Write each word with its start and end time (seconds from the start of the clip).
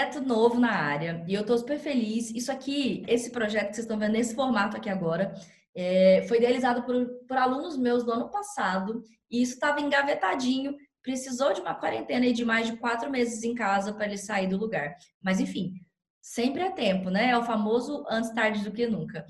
projeto 0.00 0.20
novo 0.22 0.58
na 0.58 0.72
área 0.72 1.22
e 1.28 1.34
eu 1.34 1.44
tô 1.44 1.56
super 1.58 1.78
feliz. 1.78 2.30
Isso 2.30 2.50
aqui, 2.50 3.04
esse 3.06 3.30
projeto 3.30 3.68
que 3.68 3.74
vocês 3.74 3.84
estão 3.84 3.98
vendo 3.98 4.12
nesse 4.12 4.34
formato 4.34 4.76
aqui 4.76 4.88
agora, 4.88 5.34
é, 5.74 6.24
foi 6.26 6.38
idealizado 6.38 6.82
por, 6.84 7.06
por 7.28 7.36
alunos 7.36 7.76
meus 7.76 8.02
do 8.02 8.10
ano 8.10 8.30
passado 8.30 9.02
e 9.30 9.42
isso 9.42 9.54
estava 9.54 9.80
engavetadinho. 9.80 10.74
Precisou 11.02 11.52
de 11.52 11.60
uma 11.60 11.74
quarentena 11.74 12.32
de 12.32 12.44
mais 12.44 12.66
de 12.66 12.76
quatro 12.76 13.10
meses 13.10 13.42
em 13.42 13.54
casa 13.54 13.92
para 13.92 14.06
ele 14.06 14.16
sair 14.16 14.46
do 14.46 14.56
lugar. 14.56 14.96
Mas 15.22 15.38
enfim, 15.38 15.72
sempre 16.20 16.62
é 16.62 16.70
tempo, 16.70 17.10
né? 17.10 17.30
É 17.30 17.36
o 17.36 17.44
famoso 17.44 18.04
antes 18.08 18.32
tarde 18.32 18.64
do 18.64 18.72
que 18.72 18.86
nunca. 18.86 19.26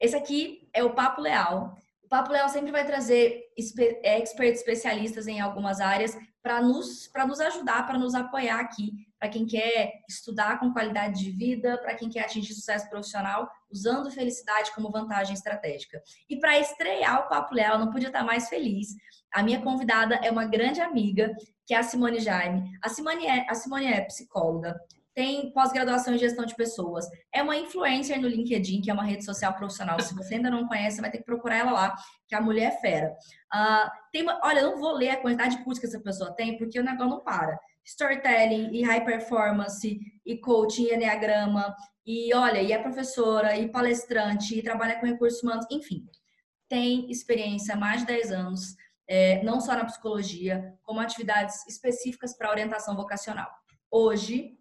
Esse 0.00 0.16
aqui 0.16 0.68
é 0.72 0.82
o 0.82 0.94
Papo 0.94 1.20
Leal. 1.20 1.76
O 2.02 2.08
Papo 2.08 2.32
Leal 2.32 2.48
sempre 2.48 2.72
vai 2.72 2.84
trazer 2.84 3.40
experts 3.56 4.60
especialistas 4.60 5.28
em 5.28 5.40
algumas 5.40 5.80
áreas 5.80 6.16
para 6.48 6.62
nos, 6.62 7.10
nos 7.26 7.40
ajudar, 7.40 7.86
para 7.86 7.98
nos 7.98 8.14
apoiar 8.14 8.58
aqui, 8.58 9.06
para 9.18 9.28
quem 9.28 9.44
quer 9.44 10.00
estudar 10.08 10.58
com 10.58 10.72
qualidade 10.72 11.22
de 11.22 11.30
vida, 11.30 11.76
para 11.76 11.94
quem 11.94 12.08
quer 12.08 12.20
atingir 12.20 12.54
sucesso 12.54 12.88
profissional, 12.88 13.46
usando 13.70 14.10
felicidade 14.10 14.72
como 14.74 14.90
vantagem 14.90 15.34
estratégica. 15.34 16.02
E 16.26 16.38
para 16.38 16.58
estrear 16.58 17.20
o 17.20 17.28
Papo 17.28 17.54
Leal, 17.54 17.78
não 17.78 17.90
podia 17.90 18.08
estar 18.08 18.24
mais 18.24 18.48
feliz. 18.48 18.96
A 19.30 19.42
minha 19.42 19.60
convidada 19.60 20.14
é 20.22 20.30
uma 20.30 20.46
grande 20.46 20.80
amiga, 20.80 21.36
que 21.66 21.74
é 21.74 21.76
a 21.76 21.82
Simone 21.82 22.18
Jaime. 22.18 22.62
A 22.82 22.88
Simone 22.88 23.26
é, 23.26 23.46
a 23.46 23.54
Simone 23.54 23.84
é 23.84 24.00
psicóloga, 24.06 24.80
tem 25.18 25.50
pós-graduação 25.50 26.14
em 26.14 26.18
gestão 26.18 26.46
de 26.46 26.54
pessoas, 26.54 27.04
é 27.34 27.42
uma 27.42 27.56
influencer 27.56 28.20
no 28.20 28.28
LinkedIn, 28.28 28.80
que 28.80 28.88
é 28.88 28.94
uma 28.94 29.02
rede 29.02 29.24
social 29.24 29.52
profissional. 29.52 30.00
Se 30.00 30.14
você 30.14 30.36
ainda 30.36 30.48
não 30.48 30.68
conhece, 30.68 31.00
vai 31.00 31.10
ter 31.10 31.18
que 31.18 31.24
procurar 31.24 31.56
ela 31.56 31.72
lá, 31.72 31.96
que 32.28 32.36
a 32.36 32.40
mulher 32.40 32.72
é 32.72 32.80
fera. 32.80 33.16
Uh, 33.52 33.90
tem 34.12 34.22
uma, 34.22 34.40
olha, 34.44 34.60
eu 34.60 34.70
não 34.70 34.78
vou 34.78 34.92
ler 34.92 35.10
a 35.10 35.16
quantidade 35.16 35.56
de 35.56 35.64
cursos 35.64 35.80
que 35.80 35.88
essa 35.88 35.98
pessoa 35.98 36.32
tem, 36.36 36.56
porque 36.56 36.78
o 36.78 36.84
negócio 36.84 37.10
não 37.10 37.18
para. 37.18 37.58
Storytelling 37.84 38.70
e 38.72 38.84
high 38.84 39.04
performance 39.04 39.98
e 40.24 40.38
coaching 40.38 40.84
e 40.84 40.94
enneagrama 40.94 41.74
e 42.06 42.32
olha, 42.32 42.62
e 42.62 42.70
é 42.70 42.78
professora 42.78 43.58
e 43.58 43.68
palestrante 43.68 44.56
e 44.56 44.62
trabalha 44.62 45.00
com 45.00 45.06
recursos 45.06 45.42
humanos, 45.42 45.66
enfim. 45.68 46.06
Tem 46.68 47.10
experiência 47.10 47.74
há 47.74 47.76
mais 47.76 48.02
de 48.02 48.06
10 48.06 48.30
anos, 48.30 48.76
é, 49.08 49.42
não 49.42 49.60
só 49.60 49.74
na 49.74 49.84
psicologia, 49.84 50.78
como 50.84 51.00
atividades 51.00 51.66
específicas 51.66 52.38
para 52.38 52.52
orientação 52.52 52.94
vocacional. 52.94 53.50
Hoje, 53.90 54.57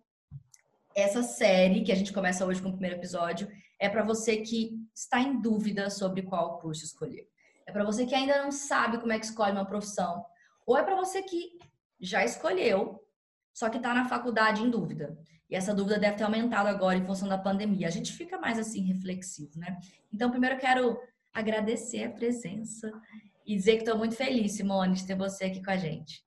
essa 0.97 1.21
série, 1.21 1.83
que 1.83 1.91
a 1.91 1.95
gente 1.95 2.11
começa 2.11 2.43
hoje 2.43 2.59
com 2.59 2.69
o 2.69 2.71
primeiro 2.71 2.95
episódio, 2.95 3.47
é 3.79 3.87
para 3.87 4.03
você 4.03 4.37
que 4.37 4.71
está 4.95 5.19
em 5.19 5.39
dúvida 5.39 5.91
sobre 5.91 6.23
qual 6.23 6.57
curso 6.57 6.83
escolher. 6.83 7.29
É 7.67 7.71
para 7.71 7.83
você 7.83 8.03
que 8.03 8.15
ainda 8.15 8.41
não 8.41 8.51
sabe 8.51 8.97
como 8.97 9.13
é 9.13 9.19
que 9.19 9.25
escolhe 9.25 9.51
uma 9.51 9.63
profissão. 9.63 10.25
Ou 10.65 10.75
é 10.75 10.81
para 10.81 10.95
você 10.95 11.21
que 11.21 11.59
já 12.01 12.25
escolheu, 12.25 12.99
só 13.53 13.69
que 13.69 13.77
está 13.77 13.93
na 13.93 14.09
faculdade 14.09 14.63
em 14.63 14.71
dúvida. 14.71 15.15
E 15.47 15.55
essa 15.55 15.71
dúvida 15.71 15.99
deve 15.99 16.17
ter 16.17 16.23
aumentado 16.23 16.65
agora 16.65 16.97
em 16.97 17.05
função 17.05 17.27
da 17.27 17.37
pandemia. 17.37 17.87
A 17.87 17.91
gente 17.91 18.11
fica 18.11 18.39
mais 18.39 18.57
assim 18.57 18.81
reflexivo, 18.81 19.59
né? 19.59 19.77
Então, 20.11 20.31
primeiro 20.31 20.55
eu 20.55 20.59
quero 20.59 20.99
agradecer 21.31 22.05
a 22.05 22.09
presença 22.09 22.91
e 23.45 23.55
dizer 23.55 23.73
que 23.73 23.83
estou 23.83 23.99
muito 23.99 24.15
feliz, 24.15 24.53
Simone, 24.53 24.95
de 24.95 25.05
ter 25.05 25.15
você 25.15 25.45
aqui 25.45 25.63
com 25.63 25.69
a 25.69 25.77
gente. 25.77 26.25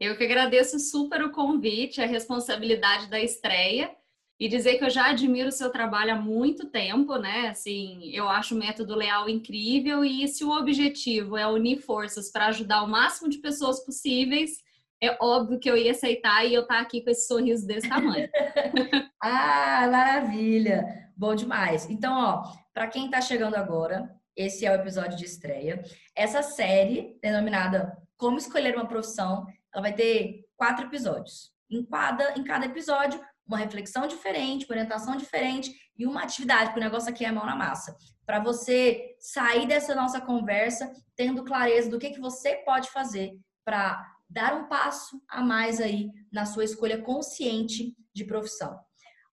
Eu 0.00 0.16
que 0.16 0.24
agradeço 0.24 0.78
super 0.78 1.22
o 1.22 1.30
convite, 1.30 2.00
a 2.00 2.06
responsabilidade 2.06 3.10
da 3.10 3.20
estreia 3.20 3.90
e 4.38 4.48
dizer 4.48 4.78
que 4.78 4.84
eu 4.84 4.88
já 4.88 5.10
admiro 5.10 5.50
o 5.50 5.52
seu 5.52 5.68
trabalho 5.68 6.14
há 6.14 6.16
muito 6.16 6.70
tempo, 6.70 7.16
né? 7.16 7.48
Assim, 7.48 8.10
eu 8.10 8.26
acho 8.26 8.54
o 8.54 8.58
método 8.58 8.94
Leal 8.94 9.28
incrível 9.28 10.02
e 10.02 10.26
se 10.26 10.42
o 10.42 10.52
objetivo 10.52 11.36
é 11.36 11.46
unir 11.46 11.82
forças 11.82 12.32
para 12.32 12.46
ajudar 12.46 12.82
o 12.82 12.88
máximo 12.88 13.28
de 13.28 13.36
pessoas 13.36 13.84
possíveis, 13.84 14.62
é 15.02 15.18
óbvio 15.20 15.60
que 15.60 15.70
eu 15.70 15.76
ia 15.76 15.90
aceitar 15.90 16.46
e 16.46 16.54
eu 16.54 16.62
estar 16.62 16.76
tá 16.76 16.80
aqui 16.80 17.02
com 17.02 17.10
esse 17.10 17.26
sorriso 17.26 17.66
desse 17.66 17.86
tamanho. 17.86 18.26
ah, 19.22 19.86
maravilha! 19.90 21.10
Bom 21.14 21.34
demais. 21.34 21.90
Então, 21.90 22.14
ó, 22.14 22.42
para 22.72 22.86
quem 22.86 23.04
está 23.04 23.20
chegando 23.20 23.56
agora, 23.56 24.10
esse 24.34 24.64
é 24.64 24.70
o 24.70 24.80
episódio 24.80 25.18
de 25.18 25.26
estreia. 25.26 25.82
Essa 26.16 26.42
série, 26.42 27.18
denominada 27.22 27.94
Como 28.16 28.38
Escolher 28.38 28.74
uma 28.74 28.86
Profissão, 28.86 29.46
ela 29.72 29.82
vai 29.82 29.94
ter 29.94 30.44
quatro 30.56 30.86
episódios. 30.86 31.52
Em 31.70 31.84
cada, 31.84 32.38
em 32.38 32.44
cada 32.44 32.66
episódio, 32.66 33.20
uma 33.46 33.58
reflexão 33.58 34.06
diferente, 34.06 34.64
uma 34.64 34.74
orientação 34.74 35.16
diferente 35.16 35.74
e 35.96 36.06
uma 36.06 36.22
atividade, 36.22 36.66
porque 36.66 36.80
o 36.80 36.82
negócio 36.82 37.10
aqui 37.10 37.24
é 37.24 37.32
mão 37.32 37.44
na 37.44 37.56
massa. 37.56 37.96
Para 38.24 38.40
você 38.40 39.16
sair 39.18 39.66
dessa 39.66 39.94
nossa 39.94 40.20
conversa 40.20 40.92
tendo 41.16 41.44
clareza 41.44 41.90
do 41.90 41.98
que, 41.98 42.10
que 42.10 42.20
você 42.20 42.56
pode 42.56 42.90
fazer 42.90 43.38
para 43.64 44.00
dar 44.28 44.54
um 44.54 44.68
passo 44.68 45.20
a 45.28 45.42
mais 45.42 45.80
aí 45.80 46.10
na 46.32 46.46
sua 46.46 46.64
escolha 46.64 47.02
consciente 47.02 47.96
de 48.14 48.24
profissão. 48.24 48.78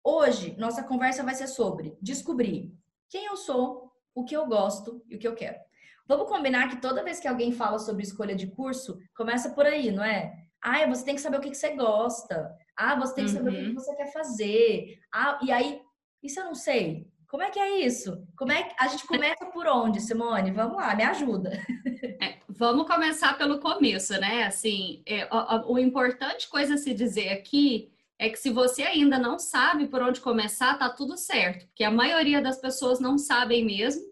Hoje, 0.04 0.54
nossa 0.59 0.82
conversa 0.82 1.22
vai 1.22 1.34
ser 1.34 1.47
sobre 1.47 1.97
descobrir 2.03 2.71
quem 3.09 3.26
eu 3.26 3.37
sou, 3.37 3.91
o 4.15 4.25
que 4.25 4.37
eu 4.37 4.47
gosto 4.47 5.03
e 5.09 5.16
o 5.16 5.19
que 5.19 5.26
eu 5.26 5.34
quero. 5.34 5.59
Vamos 6.07 6.29
combinar 6.29 6.69
que 6.69 6.81
toda 6.81 7.05
vez 7.05 7.21
que 7.21 7.29
alguém 7.29 7.53
fala 7.53 7.79
sobre 7.79 8.03
escolha 8.03 8.35
de 8.35 8.49
curso, 8.49 8.99
começa 9.15 9.51
por 9.51 9.67
aí, 9.67 9.91
não 9.91 10.05
é? 10.05 10.33
Ah, 10.61 10.87
você 10.87 11.05
tem 11.05 11.15
que 11.15 11.21
saber 11.21 11.39
o 11.39 11.41
que 11.41 11.55
você 11.55 11.75
gosta. 11.75 12.55
Ah, 12.77 12.95
você 12.97 13.15
tem 13.15 13.25
que 13.25 13.31
saber 13.31 13.51
uhum. 13.51 13.63
o 13.63 13.69
que 13.69 13.75
você 13.75 13.95
quer 13.97 14.13
fazer. 14.13 14.99
Ah, 15.13 15.39
e 15.43 15.51
aí, 15.51 15.81
isso 16.23 16.41
eu 16.41 16.45
não 16.45 16.55
sei. 16.55 17.11
Como 17.33 17.43
é 17.43 17.51
que 17.51 17.59
é 17.59 17.81
isso? 17.81 18.23
Como 18.37 18.53
é 18.53 18.63
que 18.63 18.75
a 18.79 18.89
gente 18.89 19.07
começa 19.07 19.47
por 19.47 19.67
onde, 19.67 20.03
Simone? 20.03 20.51
Vamos 20.51 20.77
lá, 20.77 20.95
me 20.95 21.03
ajuda. 21.03 21.59
É, 22.21 22.39
vamos 22.47 22.87
começar 22.87 23.39
pelo 23.39 23.59
começo, 23.59 24.13
né? 24.21 24.45
Assim, 24.45 25.03
é, 25.07 25.27
o, 25.34 25.73
o, 25.73 25.79
importante 25.79 26.49
coisa 26.49 26.75
a 26.75 26.77
se 26.77 26.93
dizer 26.93 27.31
aqui 27.31 27.91
é 28.19 28.29
que 28.29 28.37
se 28.37 28.51
você 28.51 28.83
ainda 28.83 29.19
não 29.19 29.39
sabe 29.39 29.89
por 29.89 30.03
onde 30.03 30.21
começar, 30.21 30.79
tá 30.79 30.91
tudo 30.91 31.17
certo, 31.17 31.67
porque 31.67 31.83
a 31.83 31.91
maioria 31.91 32.43
das 32.43 32.61
pessoas 32.61 33.01
não 33.01 33.17
sabem 33.17 33.65
mesmo. 33.65 34.03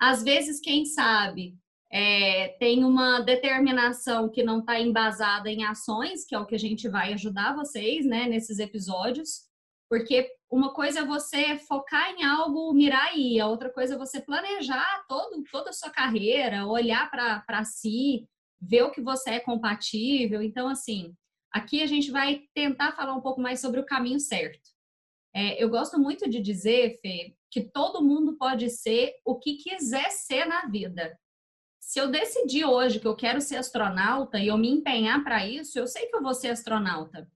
Às 0.00 0.22
vezes, 0.22 0.60
quem 0.60 0.86
sabe 0.86 1.54
é, 1.92 2.48
tem 2.58 2.84
uma 2.84 3.20
determinação 3.20 4.30
que 4.30 4.42
não 4.42 4.60
está 4.60 4.80
embasada 4.80 5.50
em 5.50 5.64
ações, 5.64 6.24
que 6.24 6.34
é 6.34 6.38
o 6.38 6.46
que 6.46 6.54
a 6.54 6.58
gente 6.58 6.88
vai 6.88 7.12
ajudar 7.12 7.54
vocês, 7.54 8.06
né, 8.06 8.26
nesses 8.26 8.58
episódios, 8.58 9.48
porque 9.90 10.30
uma 10.50 10.72
coisa 10.72 11.00
é 11.00 11.04
você 11.04 11.58
focar 11.58 12.12
em 12.12 12.22
algo, 12.22 12.72
mirar 12.72 13.08
aí, 13.08 13.38
a 13.40 13.48
outra 13.48 13.70
coisa 13.70 13.94
é 13.94 13.98
você 13.98 14.20
planejar 14.20 15.04
todo, 15.08 15.42
toda 15.50 15.70
a 15.70 15.72
sua 15.72 15.90
carreira, 15.90 16.66
olhar 16.66 17.10
para 17.10 17.64
si, 17.64 18.26
ver 18.60 18.84
o 18.84 18.90
que 18.90 19.00
você 19.00 19.30
é 19.30 19.40
compatível. 19.40 20.40
Então, 20.40 20.68
assim, 20.68 21.14
aqui 21.52 21.82
a 21.82 21.86
gente 21.86 22.10
vai 22.10 22.42
tentar 22.54 22.92
falar 22.92 23.14
um 23.14 23.20
pouco 23.20 23.40
mais 23.40 23.60
sobre 23.60 23.80
o 23.80 23.86
caminho 23.86 24.20
certo. 24.20 24.70
É, 25.34 25.62
eu 25.62 25.68
gosto 25.68 25.98
muito 25.98 26.28
de 26.28 26.40
dizer, 26.40 26.98
Fê, 27.00 27.34
que 27.50 27.60
todo 27.60 28.02
mundo 28.02 28.36
pode 28.36 28.70
ser 28.70 29.12
o 29.24 29.38
que 29.38 29.56
quiser 29.56 30.10
ser 30.10 30.44
na 30.44 30.66
vida. 30.66 31.18
Se 31.80 31.98
eu 31.98 32.10
decidir 32.10 32.64
hoje 32.64 33.00
que 33.00 33.06
eu 33.06 33.16
quero 33.16 33.40
ser 33.40 33.56
astronauta 33.56 34.38
e 34.38 34.46
eu 34.46 34.56
me 34.56 34.70
empenhar 34.70 35.24
para 35.24 35.46
isso, 35.46 35.78
eu 35.78 35.86
sei 35.86 36.06
que 36.06 36.14
eu 36.14 36.22
vou 36.22 36.34
ser 36.34 36.48
astronauta. 36.48 37.28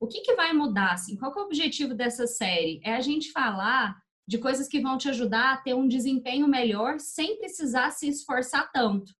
O 0.00 0.06
que, 0.06 0.20
que 0.20 0.34
vai 0.34 0.52
mudar? 0.52 0.92
Assim? 0.92 1.16
Qual 1.16 1.32
é 1.32 1.40
o 1.40 1.44
objetivo 1.44 1.94
dessa 1.94 2.26
série? 2.26 2.80
É 2.84 2.94
a 2.94 3.00
gente 3.00 3.32
falar 3.32 3.96
de 4.28 4.38
coisas 4.38 4.68
que 4.68 4.80
vão 4.80 4.98
te 4.98 5.08
ajudar 5.08 5.54
a 5.54 5.56
ter 5.56 5.74
um 5.74 5.88
desempenho 5.88 6.48
melhor 6.48 6.98
sem 6.98 7.38
precisar 7.38 7.90
se 7.90 8.08
esforçar 8.08 8.70
tanto. 8.72 9.12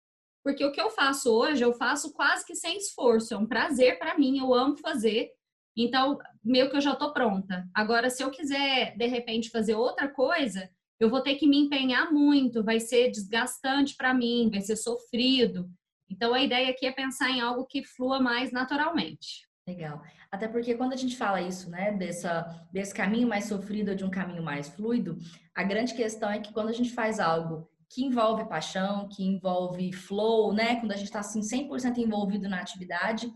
Porque 0.44 0.64
o 0.64 0.70
que 0.70 0.80
eu 0.80 0.90
faço 0.90 1.32
hoje, 1.32 1.64
eu 1.64 1.72
faço 1.72 2.12
quase 2.12 2.44
que 2.44 2.54
sem 2.54 2.76
esforço. 2.76 3.34
É 3.34 3.36
um 3.36 3.46
prazer 3.46 3.98
para 3.98 4.16
mim, 4.16 4.38
eu 4.38 4.54
amo 4.54 4.76
fazer. 4.76 5.30
Então, 5.76 6.18
meio 6.42 6.70
que 6.70 6.76
eu 6.76 6.80
já 6.80 6.92
estou 6.92 7.12
pronta. 7.12 7.68
Agora, 7.74 8.08
se 8.08 8.22
eu 8.22 8.30
quiser, 8.30 8.96
de 8.96 9.06
repente, 9.06 9.50
fazer 9.50 9.74
outra 9.74 10.08
coisa, 10.08 10.70
eu 10.98 11.10
vou 11.10 11.20
ter 11.20 11.34
que 11.34 11.46
me 11.46 11.58
empenhar 11.58 12.10
muito, 12.12 12.64
vai 12.64 12.80
ser 12.80 13.10
desgastante 13.10 13.94
para 13.96 14.14
mim, 14.14 14.48
vai 14.50 14.60
ser 14.60 14.76
sofrido. 14.76 15.68
Então, 16.08 16.32
a 16.32 16.42
ideia 16.42 16.70
aqui 16.70 16.86
é 16.86 16.92
pensar 16.92 17.30
em 17.30 17.40
algo 17.40 17.66
que 17.66 17.84
flua 17.84 18.20
mais 18.20 18.52
naturalmente. 18.52 19.46
Legal. 19.68 20.00
Até 20.30 20.46
porque 20.46 20.74
quando 20.74 20.92
a 20.92 20.96
gente 20.96 21.16
fala 21.16 21.42
isso, 21.42 21.68
né, 21.68 21.92
dessa, 21.92 22.68
desse 22.72 22.94
caminho 22.94 23.28
mais 23.28 23.46
sofrido 23.46 23.96
de 23.96 24.04
um 24.04 24.10
caminho 24.10 24.42
mais 24.42 24.68
fluido, 24.68 25.18
a 25.54 25.64
grande 25.64 25.92
questão 25.94 26.30
é 26.30 26.38
que 26.38 26.52
quando 26.52 26.68
a 26.68 26.72
gente 26.72 26.90
faz 26.90 27.18
algo 27.18 27.68
que 27.88 28.04
envolve 28.04 28.48
paixão, 28.48 29.08
que 29.08 29.24
envolve 29.24 29.92
flow, 29.92 30.52
né, 30.52 30.76
quando 30.76 30.92
a 30.92 30.96
gente 30.96 31.06
está 31.06 31.20
assim 31.20 31.40
100% 31.40 31.98
envolvido 31.98 32.48
na 32.48 32.60
atividade, 32.60 33.30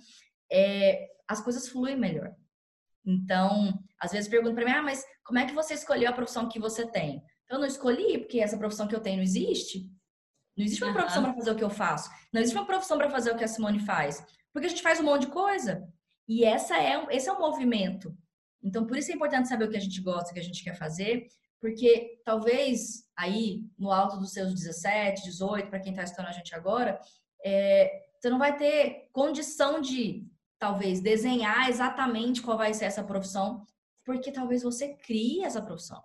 é, 0.50 1.08
as 1.31 1.41
coisas 1.41 1.69
fluem 1.69 1.97
melhor. 1.97 2.35
Então, 3.06 3.73
às 4.00 4.11
vezes 4.11 4.29
perguntam 4.29 4.56
para 4.56 4.65
mim, 4.65 4.73
ah, 4.73 4.82
mas 4.82 5.05
como 5.25 5.38
é 5.38 5.47
que 5.47 5.55
você 5.55 5.75
escolheu 5.75 6.11
a 6.11 6.12
profissão 6.12 6.49
que 6.49 6.59
você 6.59 6.85
tem? 6.91 7.23
Eu 7.49 7.61
não 7.61 7.67
escolhi 7.67 8.19
porque 8.19 8.41
essa 8.41 8.59
profissão 8.59 8.88
que 8.88 8.97
eu 8.97 9.00
tenho 9.00 9.19
não 9.19 9.23
existe. 9.23 9.88
Não 10.56 10.65
existe 10.65 10.82
uma 10.82 10.93
profissão 10.93 11.23
para 11.23 11.35
fazer 11.35 11.50
o 11.53 11.55
que 11.55 11.62
eu 11.62 11.71
faço. 11.71 12.11
Não 12.32 12.41
existe 12.41 12.59
uma 12.59 12.67
profissão 12.67 12.99
para 12.99 13.09
fazer 13.09 13.31
o 13.31 13.37
que 13.37 13.44
a 13.44 13.49
Simone 13.49 13.79
faz. 13.79 14.27
Porque 14.53 14.67
a 14.67 14.69
gente 14.71 14.82
faz 14.82 14.99
um 14.99 15.05
monte 15.05 15.23
de 15.23 15.29
coisa. 15.29 15.88
E 16.29 16.44
essa 16.44 16.77
é, 16.77 17.06
esse 17.11 17.29
é 17.29 17.32
o 17.32 17.38
movimento. 17.38 18.12
Então, 18.61 18.85
por 18.85 18.97
isso 18.97 19.12
é 19.12 19.15
importante 19.15 19.49
saber 19.49 19.67
o 19.67 19.71
que 19.71 19.77
a 19.77 19.81
gente 19.81 20.00
gosta, 20.03 20.31
o 20.31 20.35
que 20.35 20.41
a 20.41 20.44
gente 20.44 20.65
quer 20.65 20.75
fazer, 20.75 21.29
porque 21.61 22.21
talvez 22.25 23.05
aí, 23.17 23.62
no 23.79 23.93
alto 23.93 24.19
dos 24.19 24.32
seus 24.32 24.53
17, 24.53 25.23
18, 25.23 25.71
para 25.71 25.79
quem 25.79 25.93
está 25.93 26.03
estudando 26.03 26.29
a 26.29 26.32
gente 26.32 26.55
agora, 26.55 27.00
é, 27.44 28.03
você 28.19 28.29
não 28.29 28.38
vai 28.38 28.56
ter 28.56 29.09
condição 29.12 29.81
de 29.81 30.27
talvez 30.60 31.00
desenhar 31.00 31.70
exatamente 31.70 32.42
qual 32.42 32.58
vai 32.58 32.72
ser 32.74 32.84
essa 32.84 33.02
profissão, 33.02 33.66
porque 34.04 34.30
talvez 34.30 34.62
você 34.62 34.94
crie 34.94 35.42
essa 35.42 35.62
profissão. 35.62 36.00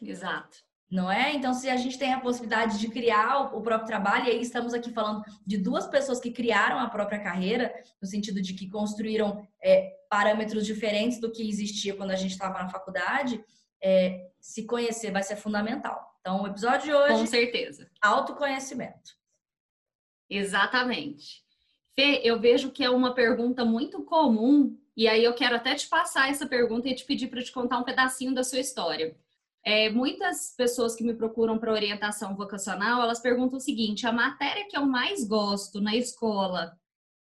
Exato. 0.00 0.56
Não 0.90 1.10
é? 1.10 1.32
Então, 1.34 1.54
se 1.54 1.70
a 1.70 1.76
gente 1.76 1.98
tem 1.98 2.12
a 2.12 2.20
possibilidade 2.20 2.78
de 2.78 2.88
criar 2.88 3.54
o 3.54 3.62
próprio 3.62 3.86
trabalho, 3.86 4.26
e 4.26 4.30
aí 4.30 4.42
estamos 4.42 4.74
aqui 4.74 4.90
falando 4.90 5.22
de 5.46 5.56
duas 5.56 5.86
pessoas 5.86 6.18
que 6.18 6.30
criaram 6.30 6.78
a 6.78 6.88
própria 6.88 7.18
carreira, 7.18 7.72
no 8.00 8.08
sentido 8.08 8.42
de 8.42 8.52
que 8.54 8.68
construíram 8.68 9.46
é, 9.62 9.90
parâmetros 10.10 10.66
diferentes 10.66 11.20
do 11.20 11.30
que 11.30 11.48
existia 11.48 11.94
quando 11.94 12.10
a 12.10 12.16
gente 12.16 12.32
estava 12.32 12.62
na 12.62 12.68
faculdade, 12.68 13.42
é, 13.82 14.30
se 14.40 14.66
conhecer 14.66 15.10
vai 15.10 15.22
ser 15.22 15.36
fundamental. 15.36 16.14
Então, 16.20 16.42
o 16.42 16.46
episódio 16.46 16.86
de 16.86 16.94
hoje. 16.94 17.20
Com 17.20 17.26
certeza. 17.26 17.90
Autoconhecimento. 18.00 19.12
Exatamente. 20.28 21.42
Fê, 21.94 22.20
eu 22.24 22.40
vejo 22.40 22.70
que 22.70 22.82
é 22.82 22.90
uma 22.90 23.14
pergunta 23.14 23.64
muito 23.64 24.02
comum, 24.02 24.76
e 24.96 25.08
aí 25.08 25.22
eu 25.22 25.34
quero 25.34 25.56
até 25.56 25.74
te 25.74 25.88
passar 25.88 26.30
essa 26.30 26.46
pergunta 26.46 26.88
e 26.88 26.94
te 26.94 27.04
pedir 27.04 27.28
para 27.28 27.42
te 27.42 27.52
contar 27.52 27.78
um 27.78 27.84
pedacinho 27.84 28.34
da 28.34 28.44
sua 28.44 28.60
história. 28.60 29.16
É, 29.64 29.90
muitas 29.90 30.54
pessoas 30.56 30.94
que 30.94 31.04
me 31.04 31.14
procuram 31.14 31.58
para 31.58 31.72
orientação 31.72 32.34
vocacional, 32.34 33.02
elas 33.02 33.20
perguntam 33.20 33.58
o 33.58 33.60
seguinte: 33.60 34.06
a 34.06 34.12
matéria 34.12 34.66
que 34.68 34.76
eu 34.76 34.84
mais 34.86 35.26
gosto 35.26 35.80
na 35.80 35.94
escola, 35.94 36.76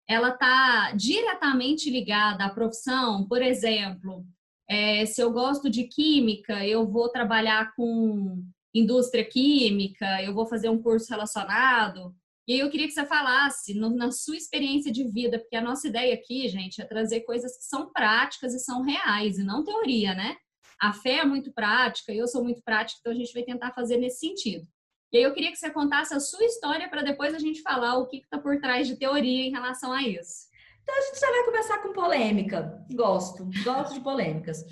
ela 0.06 0.30
está 0.30 0.92
diretamente 0.92 1.90
ligada 1.90 2.44
à 2.44 2.50
profissão? 2.50 3.26
Por 3.26 3.40
exemplo, 3.40 4.26
é, 4.68 5.06
se 5.06 5.20
eu 5.22 5.32
gosto 5.32 5.70
de 5.70 5.84
química, 5.84 6.66
eu 6.66 6.86
vou 6.86 7.08
trabalhar 7.08 7.72
com 7.74 8.42
indústria 8.74 9.24
química, 9.24 10.22
eu 10.22 10.34
vou 10.34 10.46
fazer 10.46 10.68
um 10.68 10.82
curso 10.82 11.08
relacionado. 11.10 12.14
E 12.46 12.52
aí 12.52 12.60
eu 12.60 12.70
queria 12.70 12.86
que 12.86 12.92
você 12.92 13.04
falasse 13.04 13.74
no, 13.74 13.90
na 13.90 14.12
sua 14.12 14.36
experiência 14.36 14.92
de 14.92 15.04
vida, 15.04 15.38
porque 15.38 15.56
a 15.56 15.60
nossa 15.60 15.88
ideia 15.88 16.14
aqui, 16.14 16.48
gente, 16.48 16.80
é 16.80 16.84
trazer 16.84 17.22
coisas 17.22 17.56
que 17.56 17.64
são 17.64 17.92
práticas 17.92 18.54
e 18.54 18.60
são 18.60 18.82
reais, 18.82 19.38
e 19.38 19.42
não 19.42 19.64
teoria, 19.64 20.14
né? 20.14 20.36
A 20.80 20.92
fé 20.92 21.18
é 21.18 21.24
muito 21.24 21.52
prática, 21.52 22.12
eu 22.12 22.28
sou 22.28 22.44
muito 22.44 22.62
prática, 22.62 23.00
então 23.00 23.12
a 23.12 23.16
gente 23.16 23.32
vai 23.32 23.42
tentar 23.42 23.72
fazer 23.72 23.96
nesse 23.96 24.20
sentido. 24.20 24.66
E 25.12 25.18
aí 25.18 25.22
eu 25.24 25.32
queria 25.32 25.50
que 25.50 25.56
você 25.56 25.70
contasse 25.70 26.14
a 26.14 26.20
sua 26.20 26.44
história 26.44 26.88
para 26.88 27.02
depois 27.02 27.34
a 27.34 27.38
gente 27.38 27.62
falar 27.62 27.96
o 27.96 28.06
que 28.06 28.18
está 28.18 28.38
por 28.38 28.60
trás 28.60 28.86
de 28.86 28.96
teoria 28.96 29.46
em 29.46 29.50
relação 29.50 29.92
a 29.92 30.02
isso. 30.02 30.46
Então 30.82 30.96
a 30.96 31.00
gente 31.00 31.18
já 31.18 31.30
vai 31.30 31.44
começar 31.44 31.78
com 31.78 31.92
polêmica. 31.92 32.86
Gosto, 32.92 33.48
gosto 33.64 33.94
de 33.94 34.00
polêmicas. 34.00 34.64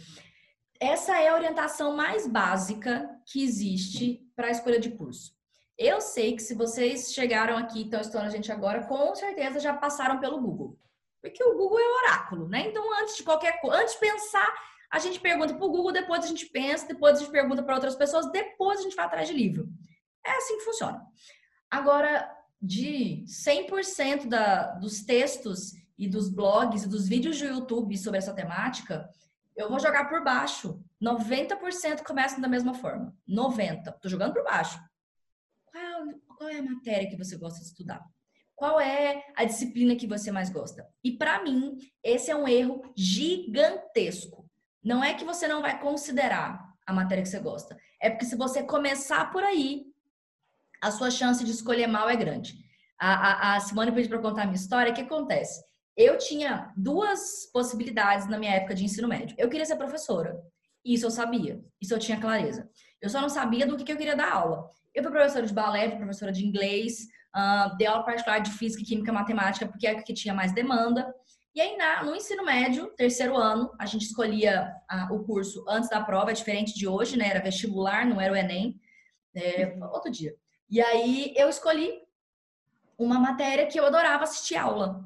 Essa 0.78 1.18
é 1.18 1.28
a 1.28 1.34
orientação 1.34 1.96
mais 1.96 2.26
básica 2.26 3.08
que 3.26 3.42
existe 3.42 4.20
para 4.36 4.48
a 4.48 4.50
escolha 4.50 4.78
de 4.78 4.90
curso. 4.90 5.33
Eu 5.76 6.00
sei 6.00 6.36
que 6.36 6.42
se 6.42 6.54
vocês 6.54 7.12
chegaram 7.12 7.56
aqui 7.56 7.80
e 7.80 7.84
estão 7.84 8.00
estudando 8.00 8.26
a 8.26 8.30
gente 8.30 8.50
agora, 8.52 8.86
com 8.86 9.14
certeza 9.14 9.58
já 9.58 9.74
passaram 9.74 10.20
pelo 10.20 10.40
Google. 10.40 10.78
Porque 11.20 11.42
o 11.42 11.56
Google 11.56 11.80
é 11.80 11.88
o 11.88 11.96
oráculo, 12.04 12.48
né? 12.48 12.68
Então, 12.68 12.84
antes 13.00 13.16
de 13.16 13.22
qualquer 13.22 13.60
coisa, 13.60 13.82
antes 13.82 13.94
de 13.94 14.00
pensar 14.00 14.54
a 14.94 15.00
gente 15.00 15.18
pergunta 15.18 15.52
para 15.52 15.66
o 15.66 15.70
Google, 15.70 15.90
depois 15.90 16.24
a 16.24 16.28
gente 16.28 16.46
pensa, 16.46 16.86
depois 16.86 17.16
a 17.16 17.20
gente 17.20 17.32
pergunta 17.32 17.64
para 17.64 17.74
outras 17.74 17.96
pessoas, 17.96 18.30
depois 18.30 18.78
a 18.78 18.82
gente 18.82 18.94
vai 18.94 19.04
atrás 19.04 19.26
de 19.26 19.34
livro. 19.34 19.68
É 20.24 20.30
assim 20.36 20.56
que 20.58 20.64
funciona. 20.64 21.04
Agora, 21.68 22.30
de 22.62 23.24
100% 23.26 24.28
da, 24.28 24.70
dos 24.74 25.02
textos 25.02 25.72
e 25.98 26.08
dos 26.08 26.28
blogs 26.28 26.84
e 26.84 26.88
dos 26.88 27.08
vídeos 27.08 27.40
do 27.40 27.46
YouTube 27.46 27.98
sobre 27.98 28.18
essa 28.18 28.32
temática, 28.32 29.10
eu 29.56 29.68
vou 29.68 29.80
jogar 29.80 30.08
por 30.08 30.22
baixo. 30.22 30.80
90% 31.02 32.04
começam 32.04 32.40
da 32.40 32.46
mesma 32.46 32.74
forma. 32.74 33.12
90%. 33.28 33.96
Estou 33.96 34.10
jogando 34.10 34.32
por 34.32 34.44
baixo. 34.44 34.78
Qual 36.36 36.48
é, 36.48 36.58
a 36.58 36.62
matéria 36.62 37.08
que 37.08 37.16
você 37.16 37.36
gosta 37.36 37.60
de 37.60 37.66
estudar? 37.66 38.02
Qual 38.54 38.80
é 38.80 39.24
a 39.36 39.44
disciplina 39.44 39.96
que 39.96 40.06
você 40.06 40.30
mais 40.30 40.50
gosta? 40.50 40.86
E 41.02 41.12
para 41.16 41.42
mim, 41.42 41.76
esse 42.02 42.30
é 42.30 42.36
um 42.36 42.46
erro 42.46 42.82
gigantesco. 42.96 44.48
Não 44.82 45.02
é 45.02 45.14
que 45.14 45.24
você 45.24 45.48
não 45.48 45.60
vai 45.60 45.80
considerar 45.80 46.62
a 46.86 46.92
matéria 46.92 47.22
que 47.22 47.28
você 47.28 47.40
gosta. 47.40 47.76
É 48.00 48.10
porque 48.10 48.26
se 48.26 48.36
você 48.36 48.62
começar 48.62 49.32
por 49.32 49.42
aí, 49.42 49.84
a 50.82 50.90
sua 50.90 51.10
chance 51.10 51.42
de 51.44 51.50
escolher 51.50 51.86
mal 51.86 52.08
é 52.08 52.16
grande. 52.16 52.54
A, 53.00 53.14
a, 53.14 53.56
a 53.56 53.60
Simone 53.60 53.90
pediu 53.90 54.10
para 54.10 54.18
contar 54.18 54.42
a 54.42 54.46
minha 54.46 54.56
história. 54.56 54.92
O 54.92 54.94
que 54.94 55.00
acontece? 55.00 55.62
Eu 55.96 56.18
tinha 56.18 56.72
duas 56.76 57.50
possibilidades 57.52 58.28
na 58.28 58.38
minha 58.38 58.52
época 58.52 58.74
de 58.74 58.84
ensino 58.84 59.08
médio. 59.08 59.34
Eu 59.38 59.48
queria 59.48 59.64
ser 59.64 59.76
professora. 59.76 60.36
Isso 60.84 61.06
eu 61.06 61.10
sabia. 61.10 61.64
Isso 61.80 61.94
eu 61.94 61.98
tinha 61.98 62.20
clareza. 62.20 62.68
Eu 63.00 63.08
só 63.08 63.20
não 63.20 63.28
sabia 63.28 63.66
do 63.66 63.76
que, 63.76 63.84
que 63.84 63.92
eu 63.92 63.96
queria 63.96 64.16
dar 64.16 64.32
aula. 64.32 64.70
Eu 64.94 65.02
fui 65.02 65.10
professora 65.10 65.46
de 65.46 65.52
balé, 65.52 65.88
fui 65.88 65.98
professora 65.98 66.30
de 66.30 66.44
inglês, 66.46 67.08
uh, 67.34 67.76
dei 67.76 67.86
aula 67.86 68.04
particular 68.04 68.38
de 68.38 68.50
física, 68.52 68.84
química, 68.84 69.12
matemática, 69.12 69.66
porque 69.66 69.86
é 69.86 69.92
o 69.92 70.04
que 70.04 70.14
tinha 70.14 70.34
mais 70.34 70.52
demanda. 70.52 71.12
E 71.54 71.60
aí, 71.60 71.76
na, 71.76 72.02
no 72.02 72.16
ensino 72.16 72.44
médio, 72.44 72.90
terceiro 72.96 73.36
ano, 73.36 73.72
a 73.78 73.86
gente 73.86 74.06
escolhia 74.06 74.72
a, 74.88 75.12
o 75.12 75.24
curso 75.24 75.64
antes 75.68 75.88
da 75.88 76.02
prova, 76.02 76.30
é 76.30 76.34
diferente 76.34 76.74
de 76.74 76.86
hoje, 76.88 77.16
né? 77.16 77.28
Era 77.28 77.40
vestibular, 77.40 78.04
não 78.04 78.20
era 78.20 78.32
o 78.32 78.36
Enem. 78.36 78.80
É, 79.34 79.76
outro 79.92 80.10
dia. 80.10 80.34
E 80.68 80.80
aí, 80.80 81.32
eu 81.36 81.48
escolhi 81.48 82.02
uma 82.98 83.18
matéria 83.18 83.66
que 83.66 83.78
eu 83.78 83.86
adorava 83.86 84.24
assistir 84.24 84.56
aula. 84.56 85.04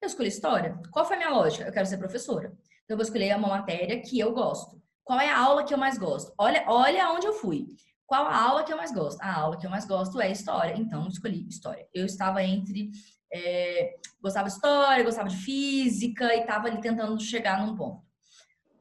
Eu 0.00 0.06
escolhi 0.06 0.28
história. 0.28 0.78
Qual 0.90 1.04
foi 1.04 1.16
a 1.16 1.18
minha 1.18 1.30
lógica? 1.30 1.64
Eu 1.64 1.72
quero 1.72 1.86
ser 1.86 1.98
professora. 1.98 2.48
Então, 2.84 2.94
eu 2.94 2.96
vou 2.96 3.04
escolher 3.04 3.36
uma 3.36 3.48
matéria 3.48 4.00
que 4.00 4.18
eu 4.18 4.32
gosto. 4.32 4.78
Qual 5.08 5.18
é 5.18 5.30
a 5.30 5.38
aula 5.38 5.64
que 5.64 5.72
eu 5.72 5.78
mais 5.78 5.96
gosto? 5.96 6.34
Olha, 6.36 6.62
olha 6.66 7.10
onde 7.12 7.26
eu 7.26 7.32
fui. 7.32 7.66
Qual 8.06 8.26
a 8.26 8.36
aula 8.36 8.62
que 8.62 8.70
eu 8.70 8.76
mais 8.76 8.92
gosto? 8.92 9.18
A 9.22 9.34
aula 9.40 9.56
que 9.56 9.64
eu 9.64 9.70
mais 9.70 9.86
gosto 9.86 10.20
é 10.20 10.30
história. 10.30 10.74
Então, 10.76 11.08
escolhi 11.08 11.48
história. 11.48 11.88
Eu 11.94 12.04
estava 12.04 12.44
entre 12.44 12.90
é, 13.32 13.94
gostava 14.20 14.48
de 14.48 14.54
história, 14.54 15.02
gostava 15.02 15.30
de 15.30 15.36
física 15.38 16.34
e 16.34 16.40
estava 16.40 16.68
ali 16.68 16.78
tentando 16.82 17.18
chegar 17.22 17.66
num 17.66 17.74
ponto. 17.74 18.02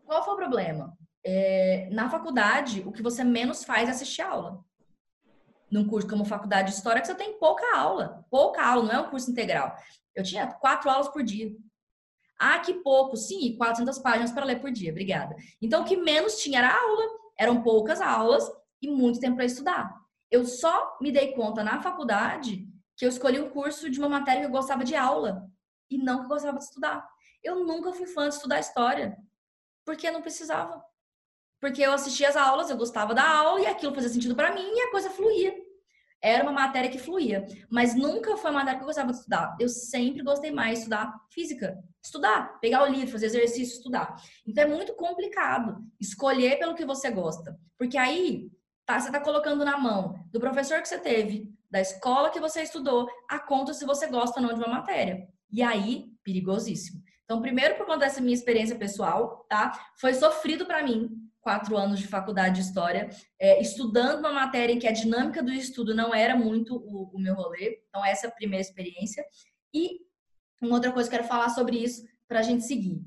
Qual 0.04 0.22
foi 0.22 0.34
o 0.34 0.38
problema? 0.38 0.98
É, 1.26 1.88
na 1.94 2.10
faculdade, 2.10 2.84
o 2.86 2.92
que 2.92 3.02
você 3.02 3.24
menos 3.24 3.64
faz 3.64 3.88
é 3.88 3.94
assistir 3.94 4.24
aula. 4.24 4.60
Num 5.72 5.88
curso 5.88 6.10
como 6.10 6.26
faculdade 6.26 6.72
de 6.72 6.76
história, 6.76 7.00
que 7.00 7.08
você 7.08 7.16
tem 7.16 7.40
pouca 7.40 7.74
aula. 7.74 8.26
Pouca 8.30 8.62
aula, 8.66 8.84
não 8.84 8.92
é 8.92 9.00
um 9.00 9.10
curso 9.10 9.32
integral. 9.32 9.78
Eu 10.14 10.26
tinha 10.26 10.46
quatro 10.46 10.90
aulas 10.90 11.08
por 11.08 11.24
dia. 11.24 11.56
Ah, 12.40 12.60
que 12.60 12.74
pouco. 12.76 13.18
Sim, 13.18 13.56
400 13.58 14.00
páginas 14.00 14.32
para 14.32 14.46
ler 14.46 14.60
por 14.60 14.72
dia. 14.72 14.92
Obrigada. 14.92 15.36
Então, 15.62 15.82
o 15.82 15.86
que 15.86 15.98
menos 15.98 16.38
tinha 16.42 16.60
era 16.60 16.76
aula. 16.76 17.04
Eram 17.38 17.62
poucas 17.62 18.02
aulas 18.02 18.50
e 18.82 18.90
muito 18.90 19.20
tempo 19.20 19.36
para 19.36 19.46
estudar. 19.46 19.94
Eu 20.30 20.46
só 20.46 20.98
me 21.02 21.12
dei 21.12 21.34
conta 21.34 21.64
na 21.64 21.82
faculdade 21.82 22.68
que 22.96 23.06
eu 23.06 23.10
escolhi 23.10 23.40
um 23.40 23.50
curso 23.50 23.90
de 23.90 24.00
uma 24.00 24.10
matéria 24.10 24.42
que 24.42 24.48
eu 24.48 24.52
gostava 24.52 24.84
de 24.84 24.96
aula 24.96 25.48
e 25.90 25.98
não 25.98 26.20
que 26.20 26.26
eu 26.26 26.30
gostava 26.30 26.58
de 26.58 26.64
estudar. 26.64 27.08
Eu 27.44 27.64
nunca 27.64 27.94
fui 27.94 28.08
fã 28.08 28.28
de 28.28 28.36
estudar 28.36 28.60
história, 28.60 29.18
porque 29.86 30.10
não 30.12 30.22
precisava. 30.22 30.84
Porque 31.60 31.82
eu 31.82 31.92
assistia 31.92 32.30
as 32.30 32.36
aulas, 32.36 32.70
eu 32.70 32.78
gostava 32.78 33.14
da 33.14 33.28
aula 33.28 33.62
e 33.62 33.68
aquilo 33.68 33.94
fazia 33.94 34.10
sentido 34.10 34.36
para 34.36 34.54
mim 34.54 34.62
e 34.62 34.82
a 34.82 34.92
coisa 34.92 35.10
fluía. 35.10 35.56
Era 36.22 36.44
uma 36.44 36.52
matéria 36.52 36.90
que 36.90 36.98
fluía, 36.98 37.46
mas 37.70 37.96
nunca 37.96 38.36
foi 38.38 38.50
uma 38.50 38.60
matéria 38.60 38.80
que 38.80 38.84
eu 38.84 38.88
gostava 38.88 39.12
de 39.12 39.18
estudar. 39.18 39.56
Eu 39.60 39.70
sempre 39.70 40.24
gostei 40.24 40.52
mais 40.52 40.74
de 40.74 40.80
estudar 40.80 41.14
física. 41.32 41.78
Estudar, 42.04 42.60
pegar 42.60 42.84
o 42.84 42.92
livro, 42.92 43.12
fazer 43.12 43.28
exercício, 43.28 43.78
estudar. 43.78 44.16
Então 44.46 44.64
é 44.64 44.68
muito 44.68 44.96
complicado 44.96 45.78
escolher 46.00 46.58
pelo 46.58 46.74
que 46.74 46.86
você 46.86 47.12
gosta. 47.12 47.60
Porque 47.78 47.98
aí 47.98 48.50
tá, 48.86 49.00
você 49.00 49.08
está 49.08 49.20
colocando 49.20 49.64
na 49.64 49.78
mão 49.78 50.16
do 50.32 50.40
professor 50.40 50.82
que 50.82 50.88
você 50.88 50.98
teve, 50.98 51.52
da 51.70 51.82
escola 51.82 52.30
que 52.30 52.40
você 52.40 52.62
estudou, 52.62 53.08
a 53.30 53.38
conta 53.38 53.74
se 53.74 53.86
você 53.86 54.08
gosta 54.08 54.40
ou 54.40 54.48
não 54.48 54.54
de 54.54 54.60
uma 54.60 54.74
matéria. 54.74 55.28
E 55.52 55.62
aí, 55.62 56.06
perigosíssimo. 56.24 57.02
Então, 57.26 57.42
primeiro, 57.42 57.76
por 57.76 57.86
conta 57.86 58.00
dessa 58.00 58.22
minha 58.22 58.34
experiência 58.34 58.78
pessoal, 58.78 59.46
tá? 59.50 59.78
Foi 60.00 60.14
sofrido 60.14 60.66
para 60.66 60.82
mim, 60.82 61.10
quatro 61.42 61.78
anos 61.78 62.00
de 62.00 62.08
faculdade 62.08 62.56
de 62.56 62.68
História, 62.68 63.10
é, 63.40 63.62
estudando 63.62 64.20
uma 64.20 64.34
matéria 64.34 64.74
em 64.74 64.80
que 64.80 64.88
a 64.88 64.92
dinâmica 64.92 65.42
do 65.42 65.52
estudo 65.52 65.96
não 65.96 66.14
era 66.14 66.36
muito 66.36 66.76
o, 66.76 67.16
o 67.16 67.20
meu 67.20 67.36
rolê. 67.36 67.82
Então, 67.88 68.06
essa 68.06 68.28
é 68.28 68.30
a 68.30 68.34
primeira 68.34 68.62
experiência. 68.62 69.26
E 69.74 70.00
uma 70.62 70.76
outra 70.76 70.92
coisa 70.92 71.10
que 71.10 71.16
eu 71.16 71.20
quero 71.20 71.30
falar 71.30 71.50
sobre 71.50 71.78
isso 71.78 72.06
para 72.28 72.40
a 72.40 72.44
gente 72.44 72.64
seguir. 72.64 73.02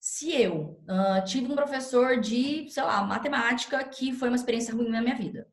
Se 0.00 0.34
eu 0.34 0.80
uh, 0.88 1.24
tive 1.24 1.50
um 1.50 1.54
professor 1.54 2.20
de, 2.20 2.68
sei 2.70 2.82
lá, 2.82 3.02
matemática 3.02 3.82
que 3.84 4.12
foi 4.12 4.28
uma 4.28 4.36
experiência 4.36 4.74
ruim 4.74 4.88
na 4.88 5.00
minha 5.00 5.16
vida, 5.16 5.48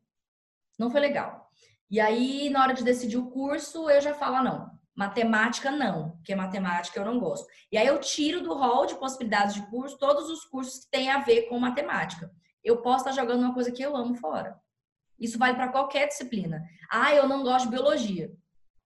não 0.78 0.90
foi 0.90 1.00
legal. 1.00 1.50
E 1.90 2.00
aí, 2.00 2.50
na 2.50 2.62
hora 2.62 2.74
de 2.74 2.84
decidir 2.84 3.16
o 3.16 3.30
curso, 3.30 3.88
eu 3.88 4.00
já 4.00 4.12
falo, 4.12 4.36
ah, 4.36 4.42
não, 4.42 4.75
matemática 4.96 5.70
não, 5.70 6.12
porque 6.12 6.34
matemática 6.34 6.98
eu 6.98 7.04
não 7.04 7.20
gosto. 7.20 7.46
E 7.70 7.76
aí 7.76 7.86
eu 7.86 8.00
tiro 8.00 8.40
do 8.40 8.54
hall 8.54 8.86
de 8.86 8.94
possibilidades 8.94 9.54
de 9.54 9.66
curso 9.66 9.98
todos 9.98 10.30
os 10.30 10.44
cursos 10.46 10.84
que 10.84 10.90
têm 10.90 11.10
a 11.10 11.18
ver 11.18 11.42
com 11.42 11.58
matemática. 11.58 12.32
Eu 12.64 12.78
posso 12.78 13.06
estar 13.06 13.20
jogando 13.20 13.40
uma 13.40 13.52
coisa 13.52 13.70
que 13.70 13.82
eu 13.82 13.94
amo 13.94 14.14
fora. 14.14 14.58
Isso 15.20 15.38
vale 15.38 15.54
para 15.54 15.68
qualquer 15.68 16.08
disciplina. 16.08 16.62
Ah, 16.90 17.14
eu 17.14 17.28
não 17.28 17.42
gosto 17.42 17.66
de 17.66 17.72
biologia. 17.72 18.32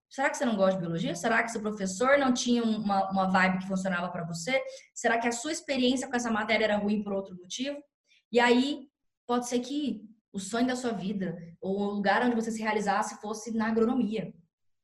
Será 0.09 0.29
que 0.29 0.37
você 0.37 0.43
não 0.43 0.57
gosta 0.57 0.73
de 0.73 0.81
biologia? 0.81 1.15
Será 1.15 1.41
que 1.41 1.51
seu 1.51 1.61
professor 1.61 2.17
não 2.17 2.33
tinha 2.33 2.61
uma, 2.61 3.09
uma 3.09 3.29
vibe 3.29 3.59
que 3.59 3.67
funcionava 3.67 4.09
para 4.09 4.25
você? 4.25 4.61
Será 4.93 5.17
que 5.17 5.27
a 5.27 5.31
sua 5.31 5.53
experiência 5.53 6.09
com 6.09 6.15
essa 6.15 6.29
matéria 6.29 6.65
era 6.65 6.77
ruim 6.77 7.01
por 7.01 7.13
outro 7.13 7.35
motivo? 7.37 7.81
E 8.29 8.37
aí, 8.37 8.89
pode 9.25 9.47
ser 9.47 9.59
que 9.59 10.01
o 10.33 10.39
sonho 10.39 10.67
da 10.67 10.75
sua 10.75 10.91
vida, 10.91 11.37
ou 11.61 11.79
o 11.79 11.91
lugar 11.91 12.25
onde 12.25 12.35
você 12.35 12.51
se 12.51 12.61
realizasse 12.61 13.21
fosse 13.21 13.55
na 13.55 13.67
agronomia. 13.67 14.33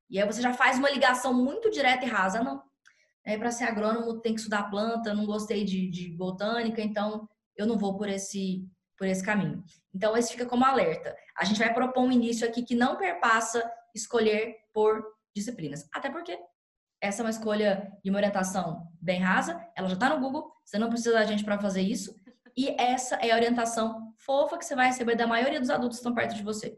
E 0.09 0.19
aí 0.19 0.25
você 0.25 0.41
já 0.41 0.53
faz 0.53 0.77
uma 0.77 0.89
ligação 0.89 1.33
muito 1.33 1.69
direta 1.69 2.05
e 2.05 2.09
rasa, 2.09 2.43
não. 2.43 2.61
é, 3.25 3.37
para 3.37 3.51
ser 3.51 3.65
agrônomo 3.65 4.21
tem 4.21 4.33
que 4.33 4.39
estudar 4.39 4.69
planta, 4.69 5.13
não 5.13 5.25
gostei 5.25 5.65
de, 5.65 5.89
de 5.89 6.15
botânica, 6.15 6.81
então 6.81 7.27
eu 7.57 7.65
não 7.65 7.77
vou 7.77 7.97
por 7.97 8.07
esse, 8.07 8.65
por 8.97 9.07
esse 9.07 9.23
caminho. 9.23 9.63
Então, 9.93 10.15
esse 10.15 10.31
fica 10.31 10.45
como 10.45 10.63
alerta. 10.63 11.15
A 11.37 11.43
gente 11.43 11.59
vai 11.59 11.73
propor 11.73 12.03
um 12.03 12.11
início 12.11 12.47
aqui 12.47 12.63
que 12.63 12.75
não 12.75 12.97
perpassa 12.97 13.69
escolher 13.93 14.55
por 14.73 15.03
disciplinas. 15.35 15.87
Até 15.93 16.09
porque 16.09 16.37
essa 17.01 17.21
é 17.21 17.25
uma 17.25 17.29
escolha 17.29 17.91
e 18.03 18.09
uma 18.09 18.17
orientação 18.17 18.87
bem 19.01 19.19
rasa, 19.19 19.61
ela 19.75 19.87
já 19.87 19.95
está 19.95 20.09
no 20.09 20.19
Google, 20.19 20.51
você 20.63 20.77
não 20.77 20.89
precisa 20.89 21.13
da 21.13 21.25
gente 21.25 21.43
para 21.43 21.59
fazer 21.59 21.81
isso. 21.81 22.15
E 22.55 22.69
essa 22.81 23.15
é 23.17 23.31
a 23.31 23.35
orientação 23.35 24.13
fofa 24.17 24.57
que 24.57 24.65
você 24.65 24.75
vai 24.75 24.87
receber 24.87 25.15
da 25.15 25.27
maioria 25.27 25.59
dos 25.59 25.69
adultos 25.69 25.97
que 25.97 26.01
estão 26.01 26.15
perto 26.15 26.35
de 26.35 26.43
você. 26.43 26.77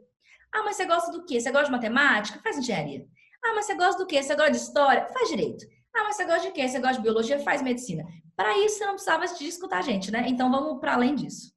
Ah, 0.51 0.63
mas 0.63 0.75
você 0.75 0.85
gosta 0.85 1.11
do 1.11 1.25
quê? 1.25 1.39
Você 1.39 1.51
gosta 1.51 1.67
de 1.67 1.71
matemática? 1.71 2.39
Faz 2.41 2.57
engenharia. 2.57 3.07
Ah, 3.43 3.53
mas 3.55 3.65
você 3.65 3.75
gosta 3.75 4.01
do 4.01 4.07
quê? 4.07 4.21
Você 4.21 4.35
gosta 4.35 4.51
de 4.51 4.57
história? 4.57 5.07
Faz 5.07 5.29
direito. 5.29 5.65
Ah, 5.93 6.03
mas 6.03 6.15
você 6.15 6.25
gosta 6.25 6.41
de 6.41 6.51
quê? 6.51 6.67
Você 6.67 6.79
gosta 6.79 6.95
de 6.95 7.01
biologia? 7.01 7.39
Faz 7.39 7.61
medicina. 7.61 8.05
Para 8.35 8.57
isso, 8.59 8.77
você 8.77 8.85
não 8.85 8.93
precisava 8.93 9.25
de 9.27 9.47
escutar 9.47 9.79
a 9.79 9.81
gente, 9.81 10.11
né? 10.11 10.25
Então, 10.27 10.49
vamos 10.49 10.79
para 10.79 10.93
além 10.93 11.15
disso. 11.15 11.53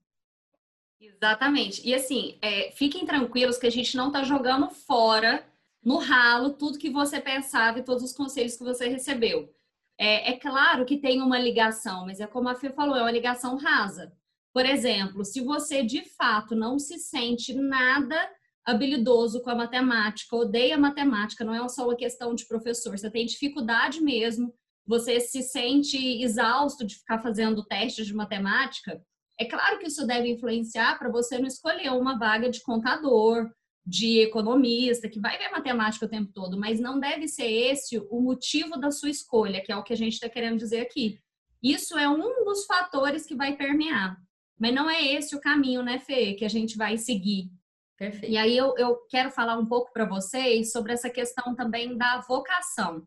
Exatamente. 1.01 1.87
E 1.87 1.95
assim, 1.95 2.39
é, 2.41 2.71
fiquem 2.73 3.05
tranquilos 3.05 3.59
que 3.59 3.67
a 3.67 3.71
gente 3.71 3.97
não 3.97 4.09
está 4.09 4.23
jogando 4.23 4.71
fora, 4.71 5.45
no 5.83 5.99
ralo, 5.99 6.51
tudo 6.51 6.79
que 6.79 6.91
você 6.91 7.21
pensava 7.21 7.81
e 7.81 7.83
todos 7.83 8.05
os 8.05 8.13
conselhos 8.13 8.57
que 8.57 8.63
você 8.63 8.89
recebeu. 8.89 9.53
É, 9.99 10.33
é 10.33 10.37
claro 10.37 10.85
que 10.85 10.97
tem 10.99 11.21
uma 11.21 11.39
ligação, 11.39 12.07
mas 12.07 12.21
é 12.21 12.27
como 12.27 12.49
a 12.49 12.55
Fê 12.55 12.71
falou, 12.71 12.97
é 12.97 13.03
uma 13.03 13.11
ligação 13.11 13.57
rasa. 13.57 14.13
Por 14.53 14.65
exemplo, 14.65 15.25
se 15.25 15.41
você 15.41 15.83
de 15.83 16.05
fato 16.05 16.55
não 16.55 16.79
se 16.79 16.99
sente 16.99 17.55
nada 17.55 18.17
habilidoso 18.65 19.43
com 19.43 19.51
a 19.51 19.55
matemática, 19.55 20.37
odeia 20.37 20.79
matemática, 20.79 21.45
não 21.45 21.55
é 21.55 21.69
só 21.69 21.85
uma 21.85 21.97
questão 21.97 22.35
de 22.35 22.47
professor, 22.47 22.97
você 22.97 23.11
tem 23.11 23.27
dificuldade 23.27 24.01
mesmo, 24.01 24.55
você 24.87 25.21
se 25.21 25.43
sente 25.43 25.97
exausto 26.23 26.85
de 26.85 26.97
ficar 26.97 27.19
fazendo 27.19 27.65
testes 27.65 28.07
de 28.07 28.15
matemática, 28.15 29.01
é 29.39 29.45
claro 29.45 29.79
que 29.79 29.89
isso 29.89 30.07
deve 30.07 30.31
influenciar 30.31 30.99
para 30.99 31.11
você 31.11 31.39
não 31.39 31.47
escolher 31.47 31.91
uma 31.91 32.19
vaga 32.19 32.49
de 32.49 32.63
contador, 32.63 33.51
de 33.85 34.21
economista, 34.21 35.09
que 35.09 35.21
vai 35.21 35.37
ver 35.37 35.51
matemática 35.51 36.07
o 36.07 36.09
tempo 36.09 36.31
todo, 36.33 36.57
mas 36.57 36.79
não 36.79 37.01
deve 37.01 37.27
ser 37.27 37.51
esse 37.51 37.99
o 38.11 38.21
motivo 38.21 38.79
da 38.79 38.91
sua 38.91 39.11
escolha, 39.11 39.61
que 39.61 39.73
é 39.73 39.77
o 39.77 39.83
que 39.83 39.93
a 39.93 39.97
gente 39.97 40.13
está 40.13 40.29
querendo 40.29 40.59
dizer 40.59 40.81
aqui. 40.81 41.19
Isso 41.63 41.99
é 41.99 42.09
um 42.09 42.45
dos 42.45 42.65
fatores 42.67 43.27
que 43.27 43.35
vai 43.35 43.57
permear. 43.57 44.17
Mas 44.59 44.75
não 44.75 44.89
é 44.89 45.03
esse 45.03 45.35
o 45.35 45.41
caminho, 45.41 45.83
né, 45.83 45.99
Fê, 45.99 46.35
que 46.35 46.45
a 46.45 46.49
gente 46.49 46.77
vai 46.77 46.97
seguir. 46.97 47.51
Perfeito. 47.97 48.33
E 48.33 48.37
aí 48.37 48.57
eu, 48.57 48.75
eu 48.77 48.97
quero 49.09 49.31
falar 49.31 49.57
um 49.59 49.67
pouco 49.67 49.93
para 49.93 50.05
vocês 50.05 50.73
sobre 50.73 50.93
essa 50.93 51.11
questão 51.11 51.55
também 51.55 51.97
da 51.97 52.21
vocação. 52.21 53.07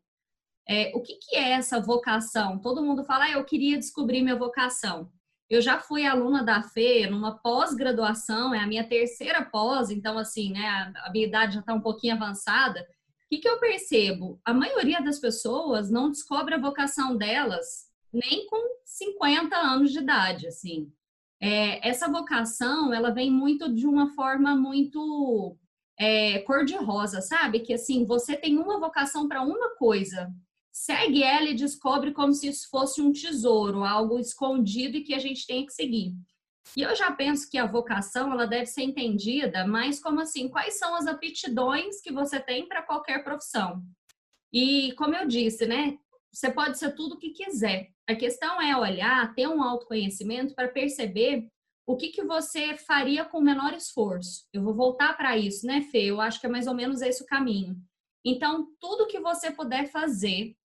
É, 0.67 0.91
o 0.95 1.01
que, 1.01 1.15
que 1.15 1.35
é 1.35 1.51
essa 1.51 1.79
vocação? 1.79 2.59
Todo 2.59 2.83
mundo 2.83 3.03
fala, 3.03 3.25
ah, 3.25 3.31
eu 3.31 3.43
queria 3.43 3.77
descobrir 3.77 4.21
minha 4.21 4.35
vocação. 4.35 5.11
Eu 5.47 5.61
já 5.61 5.79
fui 5.79 6.05
aluna 6.05 6.43
da 6.43 6.63
FE 6.63 7.07
numa 7.07 7.37
pós-graduação, 7.37 8.53
é 8.53 8.59
a 8.59 8.67
minha 8.67 8.87
terceira 8.87 9.45
pós, 9.45 9.91
então, 9.91 10.17
assim, 10.17 10.51
né, 10.51 10.91
a 10.97 11.11
minha 11.11 11.27
idade 11.27 11.53
já 11.53 11.59
está 11.59 11.73
um 11.73 11.81
pouquinho 11.81 12.15
avançada. 12.15 12.81
O 12.81 13.29
que, 13.29 13.37
que 13.37 13.47
eu 13.47 13.59
percebo? 13.59 14.39
A 14.43 14.53
maioria 14.53 15.01
das 15.01 15.19
pessoas 15.19 15.91
não 15.91 16.09
descobre 16.09 16.55
a 16.55 16.59
vocação 16.59 17.15
delas 17.15 17.85
nem 18.11 18.47
com 18.47 18.57
50 18.85 19.55
anos 19.55 19.91
de 19.91 19.99
idade, 19.99 20.47
assim. 20.47 20.91
É, 21.41 21.87
essa 21.87 22.09
vocação, 22.09 22.93
ela 22.93 23.11
vem 23.11 23.29
muito 23.29 23.73
de 23.73 23.85
uma 23.85 24.13
forma 24.13 24.55
muito 24.55 25.57
é, 25.99 26.39
cor-de-rosa, 26.39 27.21
sabe? 27.21 27.59
Que, 27.59 27.73
assim, 27.73 28.05
você 28.05 28.35
tem 28.35 28.57
uma 28.57 28.79
vocação 28.79 29.27
para 29.27 29.41
uma 29.41 29.75
coisa, 29.75 30.33
segue 30.71 31.23
ela 31.23 31.49
e 31.49 31.55
descobre 31.55 32.11
como 32.11 32.33
se 32.33 32.47
isso 32.47 32.69
fosse 32.69 33.01
um 33.01 33.11
tesouro, 33.11 33.83
algo 33.83 34.19
escondido 34.19 34.97
e 34.97 35.03
que 35.03 35.13
a 35.13 35.19
gente 35.19 35.45
tem 35.45 35.65
que 35.65 35.73
seguir. 35.73 36.13
E 36.75 36.81
eu 36.81 36.95
já 36.95 37.11
penso 37.11 37.49
que 37.49 37.57
a 37.57 37.65
vocação 37.65 38.31
ela 38.31 38.45
deve 38.45 38.65
ser 38.65 38.81
entendida 38.81 39.65
mais 39.65 39.99
como 40.01 40.19
assim, 40.19 40.49
quais 40.49 40.77
são 40.77 40.95
as 40.95 41.07
aptidões 41.07 42.01
que 42.01 42.11
você 42.11 42.39
tem 42.39 42.67
para 42.67 42.81
qualquer 42.81 43.23
profissão. 43.23 43.83
E 44.51 44.93
como 44.93 45.15
eu 45.15 45.27
disse, 45.27 45.65
né, 45.65 45.97
você 46.35 46.51
pode 46.51 46.77
ser 46.77 46.93
tudo 46.93 47.15
o 47.15 47.17
que 47.17 47.29
quiser. 47.29 47.91
A 48.07 48.13
questão 48.13 48.61
é 48.61 48.75
olhar, 48.75 49.33
ter 49.33 49.47
um 49.47 49.63
autoconhecimento 49.63 50.53
para 50.53 50.67
perceber 50.67 51.47
o 51.87 51.95
que, 51.95 52.09
que 52.09 52.23
você 52.23 52.75
faria 52.77 53.23
com 53.23 53.39
menor 53.39 53.73
esforço. 53.73 54.45
Eu 54.51 54.61
vou 54.61 54.73
voltar 54.73 55.15
para 55.15 55.37
isso, 55.37 55.65
né, 55.65 55.81
Fê? 55.83 56.05
Eu 56.05 56.19
acho 56.19 56.39
que 56.39 56.45
é 56.45 56.49
mais 56.49 56.67
ou 56.67 56.73
menos 56.73 57.01
esse 57.01 57.23
o 57.23 57.25
caminho. 57.25 57.77
Então, 58.25 58.67
tudo 58.79 59.07
que 59.07 59.19
você 59.19 59.51
puder 59.51 59.89
fazer 59.91 60.55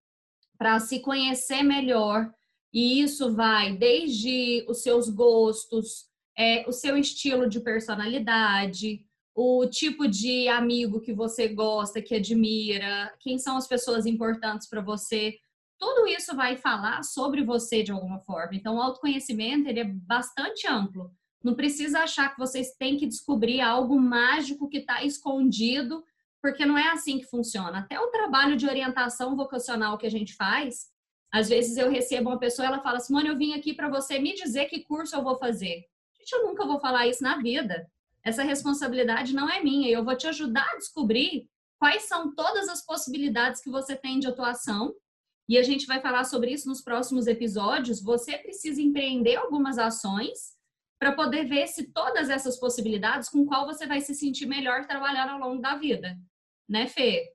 para 0.58 0.78
se 0.80 1.00
conhecer 1.00 1.62
melhor. 1.62 2.30
E 2.72 3.00
isso 3.00 3.34
vai 3.34 3.76
desde 3.76 4.64
os 4.68 4.82
seus 4.82 5.08
gostos, 5.08 6.06
é, 6.36 6.68
o 6.68 6.72
seu 6.72 6.96
estilo 6.96 7.48
de 7.48 7.60
personalidade, 7.60 9.04
o 9.34 9.66
tipo 9.66 10.06
de 10.06 10.48
amigo 10.48 11.00
que 11.00 11.12
você 11.12 11.48
gosta, 11.48 12.02
que 12.02 12.14
admira, 12.14 13.12
quem 13.20 13.38
são 13.38 13.56
as 13.56 13.66
pessoas 13.66 14.04
importantes 14.04 14.68
para 14.68 14.82
você. 14.82 15.38
Tudo 15.80 16.06
isso 16.06 16.36
vai 16.36 16.56
falar 16.56 17.02
sobre 17.02 17.42
você 17.42 17.82
de 17.82 17.90
alguma 17.90 18.20
forma. 18.20 18.54
Então, 18.54 18.76
o 18.76 18.82
autoconhecimento 18.82 19.68
ele 19.68 19.80
é 19.80 19.84
bastante 19.84 20.68
amplo. 20.68 21.10
Não 21.42 21.54
precisa 21.54 22.00
achar 22.00 22.32
que 22.32 22.38
vocês 22.38 22.76
têm 22.78 22.98
que 22.98 23.06
descobrir 23.06 23.62
algo 23.62 23.98
mágico 23.98 24.68
que 24.68 24.78
está 24.78 25.02
escondido 25.02 26.04
porque 26.42 26.64
não 26.64 26.76
é 26.76 26.88
assim 26.88 27.18
que 27.18 27.24
funciona. 27.24 27.78
Até 27.78 27.98
o 27.98 28.08
trabalho 28.08 28.56
de 28.56 28.66
orientação 28.66 29.34
vocacional 29.36 29.98
que 29.98 30.06
a 30.06 30.10
gente 30.10 30.34
faz, 30.34 30.86
às 31.32 31.48
vezes 31.48 31.76
eu 31.76 31.90
recebo 31.90 32.30
uma 32.30 32.38
pessoa, 32.38 32.66
ela 32.66 32.80
fala 32.80 32.96
assim, 32.96 33.26
eu 33.26 33.36
vim 33.36 33.54
aqui 33.54 33.72
para 33.74 33.88
você 33.88 34.18
me 34.18 34.34
dizer 34.34 34.66
que 34.66 34.84
curso 34.84 35.14
eu 35.14 35.22
vou 35.22 35.36
fazer. 35.36 35.86
Gente, 36.18 36.32
eu 36.32 36.46
nunca 36.46 36.66
vou 36.66 36.78
falar 36.78 37.06
isso 37.06 37.22
na 37.22 37.38
vida. 37.38 37.90
Essa 38.22 38.42
responsabilidade 38.42 39.34
não 39.34 39.48
é 39.48 39.62
minha. 39.62 39.88
Eu 39.88 40.04
vou 40.04 40.16
te 40.16 40.26
ajudar 40.26 40.68
a 40.72 40.76
descobrir 40.76 41.48
quais 41.78 42.02
são 42.02 42.34
todas 42.34 42.68
as 42.68 42.84
possibilidades 42.84 43.62
que 43.62 43.70
você 43.70 43.96
tem 43.96 44.18
de 44.18 44.26
atuação. 44.26 44.94
E 45.50 45.58
a 45.58 45.62
gente 45.62 45.86
vai 45.86 46.00
falar 46.00 46.24
sobre 46.24 46.52
isso 46.52 46.66
nos 46.66 46.80
próximos 46.80 47.26
episódios. 47.26 48.00
Você 48.00 48.38
precisa 48.38 48.80
empreender 48.80 49.36
algumas 49.36 49.78
ações 49.78 50.54
para 50.98 51.12
poder 51.12 51.44
ver 51.44 51.66
se 51.66 51.92
todas 51.92 52.30
essas 52.30 52.58
possibilidades 52.58 53.28
com 53.28 53.44
qual 53.44 53.66
você 53.66 53.86
vai 53.86 54.00
se 54.00 54.14
sentir 54.14 54.46
melhor 54.46 54.86
trabalhar 54.86 55.28
ao 55.28 55.38
longo 55.38 55.60
da 55.60 55.76
vida 55.76 56.16
né, 56.70 56.86
Fê? 56.86 57.32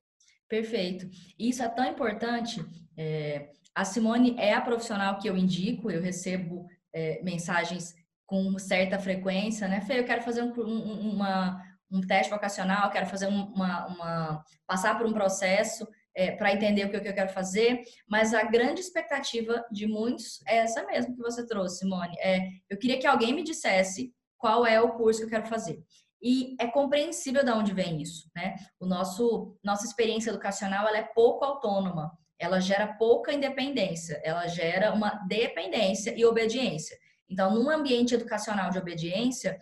Perfeito. 0.47 1.09
Isso 1.37 1.61
é 1.61 1.67
tão 1.67 1.85
importante. 1.85 2.65
É, 2.97 3.49
a 3.75 3.83
Simone 3.83 4.35
é 4.39 4.53
a 4.53 4.61
profissional 4.61 5.19
que 5.19 5.27
eu 5.27 5.35
indico, 5.35 5.91
eu 5.91 6.01
recebo 6.01 6.65
é, 6.93 7.21
mensagens 7.21 7.93
com 8.25 8.57
certa 8.57 8.97
frequência, 8.97 9.67
né? 9.67 9.81
Fê, 9.81 9.99
eu 9.99 10.05
quero 10.05 10.23
fazer 10.23 10.41
um, 10.41 10.53
um, 10.57 11.13
uma, 11.13 11.61
um 11.91 11.99
teste 11.99 12.31
vocacional, 12.31 12.89
quero 12.89 13.05
fazer 13.07 13.27
uma, 13.27 13.85
uma 13.87 14.43
passar 14.65 14.97
por 14.97 15.05
um 15.05 15.13
processo 15.13 15.85
é, 16.15 16.31
para 16.31 16.53
entender 16.53 16.85
o 16.85 16.89
que, 16.89 16.95
eu 16.95 17.13
quero 17.13 17.33
fazer, 17.33 17.83
mas 18.07 18.33
a 18.33 18.43
grande 18.43 18.79
expectativa 18.79 19.65
de 19.71 19.85
muitos 19.85 20.41
é 20.47 20.57
essa 20.57 20.85
mesmo 20.85 21.15
que 21.15 21.21
você 21.21 21.45
trouxe, 21.45 21.79
Simone. 21.79 22.15
É, 22.19 22.47
eu 22.69 22.77
queria 22.77 22.97
que 22.97 23.05
alguém 23.05 23.33
me 23.33 23.43
dissesse 23.43 24.13
qual 24.37 24.65
é 24.65 24.79
o 24.81 24.93
curso 24.93 25.19
que 25.19 25.25
eu 25.25 25.29
quero 25.29 25.47
fazer. 25.47 25.83
E 26.21 26.55
é 26.59 26.67
compreensível 26.67 27.43
de 27.43 27.51
onde 27.51 27.73
vem 27.73 28.01
isso, 28.01 28.29
né? 28.35 28.55
O 28.79 28.85
nosso 28.85 29.57
nossa 29.63 29.85
experiência 29.85 30.29
educacional 30.29 30.87
ela 30.87 30.97
é 30.97 31.03
pouco 31.03 31.43
autônoma, 31.43 32.11
ela 32.39 32.59
gera 32.59 32.93
pouca 32.93 33.33
independência, 33.33 34.19
ela 34.23 34.47
gera 34.47 34.93
uma 34.93 35.09
dependência 35.27 36.13
e 36.17 36.25
obediência. 36.25 36.97
Então, 37.29 37.53
num 37.53 37.69
ambiente 37.69 38.13
educacional 38.13 38.69
de 38.69 38.77
obediência, 38.77 39.57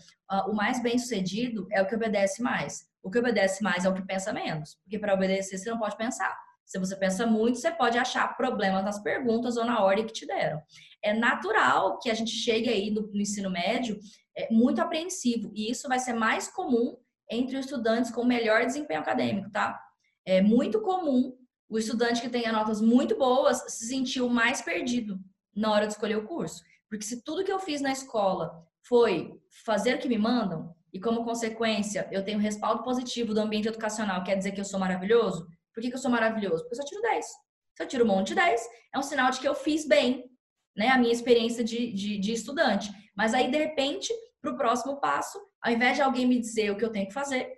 o 0.48 0.54
mais 0.54 0.82
bem 0.82 0.98
sucedido 0.98 1.68
é 1.72 1.82
o 1.82 1.88
que 1.88 1.96
obedece 1.96 2.42
mais. 2.42 2.86
O 3.04 3.12
que 3.12 3.20
obedece 3.20 3.62
mais 3.62 3.86
é 3.86 3.90
o 3.90 3.94
que 3.94 4.02
pensa 4.02 4.32
menos, 4.32 4.76
porque 4.84 4.98
para 4.98 5.14
obedecer 5.14 5.58
você 5.58 5.70
não 5.70 5.78
pode 5.78 5.98
pensar. 5.98 6.36
Se 6.66 6.80
você 6.80 6.96
pensa 6.96 7.28
muito, 7.28 7.60
você 7.60 7.70
pode 7.70 7.98
achar 7.98 8.36
problemas 8.38 8.84
nas 8.84 9.04
perguntas 9.04 9.58
ou 9.58 9.66
na 9.66 9.84
ordem 9.84 10.06
que 10.06 10.14
te 10.14 10.26
deram. 10.26 10.62
É 11.04 11.14
natural 11.14 12.00
que 12.00 12.10
a 12.10 12.14
gente 12.14 12.32
chegue 12.32 12.70
aí 12.70 12.90
no, 12.90 13.02
no 13.02 13.20
ensino 13.20 13.50
médio 13.50 14.00
é, 14.36 14.52
muito 14.52 14.82
apreensivo. 14.82 15.52
E 15.54 15.70
isso 15.70 15.88
vai 15.90 16.00
ser 16.00 16.14
mais 16.14 16.48
comum 16.48 16.98
entre 17.30 17.58
os 17.58 17.66
estudantes 17.66 18.12
com 18.12 18.24
melhor 18.24 18.66
desempenho 18.66 19.02
acadêmico, 19.02 19.52
tá? 19.52 19.80
É 20.26 20.42
muito 20.42 20.82
comum 20.82 21.38
o 21.70 21.78
estudante 21.78 22.22
que 22.22 22.30
tenha 22.30 22.52
notas 22.52 22.80
muito 22.80 23.18
boas 23.18 23.64
se 23.68 23.88
sentir 23.88 24.22
o 24.22 24.30
mais 24.30 24.62
perdido 24.62 25.20
na 25.56 25.72
hora 25.72 25.86
de 25.86 25.94
escolher 25.94 26.18
o 26.18 26.26
curso. 26.26 26.64
Porque 26.90 27.06
se 27.06 27.24
tudo 27.24 27.44
que 27.44 27.52
eu 27.52 27.60
fiz 27.60 27.82
na 27.82 27.92
escola 27.92 28.66
foi 28.88 29.40
fazer 29.66 29.96
o 29.96 30.00
que 30.00 30.08
me 30.08 30.18
mandam, 30.18 30.76
e 30.94 31.00
como 31.00 31.26
consequência 31.26 32.08
eu 32.12 32.24
tenho 32.24 32.38
respaldo 32.38 32.84
positivo 32.84 33.34
do 33.34 33.42
ambiente 33.42 33.68
educacional, 33.68 34.24
quer 34.24 34.36
dizer 34.36 34.52
que 34.52 34.62
eu 34.62 34.66
sou 34.66 34.80
maravilhoso? 34.80 35.48
Por 35.74 35.82
que, 35.82 35.90
que 35.90 35.96
eu 35.96 36.00
sou 36.00 36.12
maravilhoso? 36.12 36.64
Porque 36.64 36.76
eu 36.76 36.82
só 36.82 36.88
tiro 36.88 37.02
10. 37.02 37.26
Se 37.26 37.84
eu 37.84 37.88
tiro 37.88 38.04
um 38.04 38.08
monte 38.08 38.28
de 38.28 38.36
10, 38.36 38.62
é 38.94 39.00
um 39.00 39.04
sinal 39.04 39.32
de 39.32 39.40
que 39.40 39.48
eu 39.48 39.56
fiz 39.56 39.88
bem 39.88 40.30
né, 40.78 40.90
a 40.90 40.98
minha 40.98 41.12
experiência 41.12 41.64
de, 41.64 41.92
de, 41.92 42.20
de 42.20 42.32
estudante. 42.32 42.92
Mas 43.16 43.34
aí, 43.34 43.50
de 43.50 43.58
repente, 43.58 44.14
para 44.40 44.52
o 44.52 44.58
próximo 44.58 45.00
passo, 45.00 45.40
ao 45.62 45.72
invés 45.72 45.96
de 45.96 46.04
alguém 46.04 46.28
me 46.28 46.40
dizer 46.40 46.70
o 46.70 46.78
que 46.78 46.86
eu 46.86 46.92
tenho 46.92 47.08
que 47.08 47.14
fazer, 47.14 47.52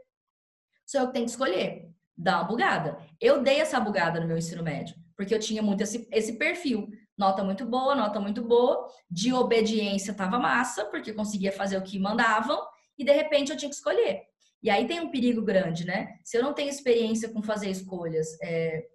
sou 0.86 1.02
eu 1.02 1.08
que 1.08 1.14
tenho 1.14 1.26
que 1.26 1.32
escolher. 1.32 1.90
dá 2.18 2.38
uma 2.38 2.44
bugada. 2.46 2.98
Eu 3.20 3.42
dei 3.42 3.60
essa 3.60 3.80
bugada 3.80 4.20
no 4.20 4.28
meu 4.28 4.38
ensino 4.38 4.64
médio, 4.64 4.96
porque 5.18 5.36
eu 5.36 5.40
tinha 5.40 5.62
muito 5.62 5.82
esse, 5.82 6.08
esse 6.12 6.38
perfil. 6.38 6.88
Nota 7.18 7.44
muito 7.44 7.66
boa, 7.66 7.96
nota 7.96 8.20
muito 8.20 8.42
boa, 8.42 8.88
de 9.10 9.34
obediência 9.34 10.14
tava 10.14 10.38
massa, 10.38 10.86
porque 10.86 11.14
conseguia 11.14 11.52
fazer 11.52 11.78
o 11.78 11.82
que 11.82 11.98
mandavam, 11.98 12.62
e 12.98 13.04
de 13.04 13.12
repente 13.12 13.52
eu 13.52 13.58
tinha 13.58 13.70
que 13.70 13.76
escolher. 13.76 14.24
E 14.62 14.70
aí 14.70 14.88
tem 14.88 15.00
um 15.00 15.12
perigo 15.12 15.42
grande, 15.42 15.86
né? 15.86 16.18
Se 16.24 16.38
eu 16.38 16.44
não 16.44 16.54
tenho 16.54 16.70
experiência 16.70 17.30
com 17.30 17.42
fazer 17.42 17.70
escolhas, 17.70 18.28
é, 18.42 18.86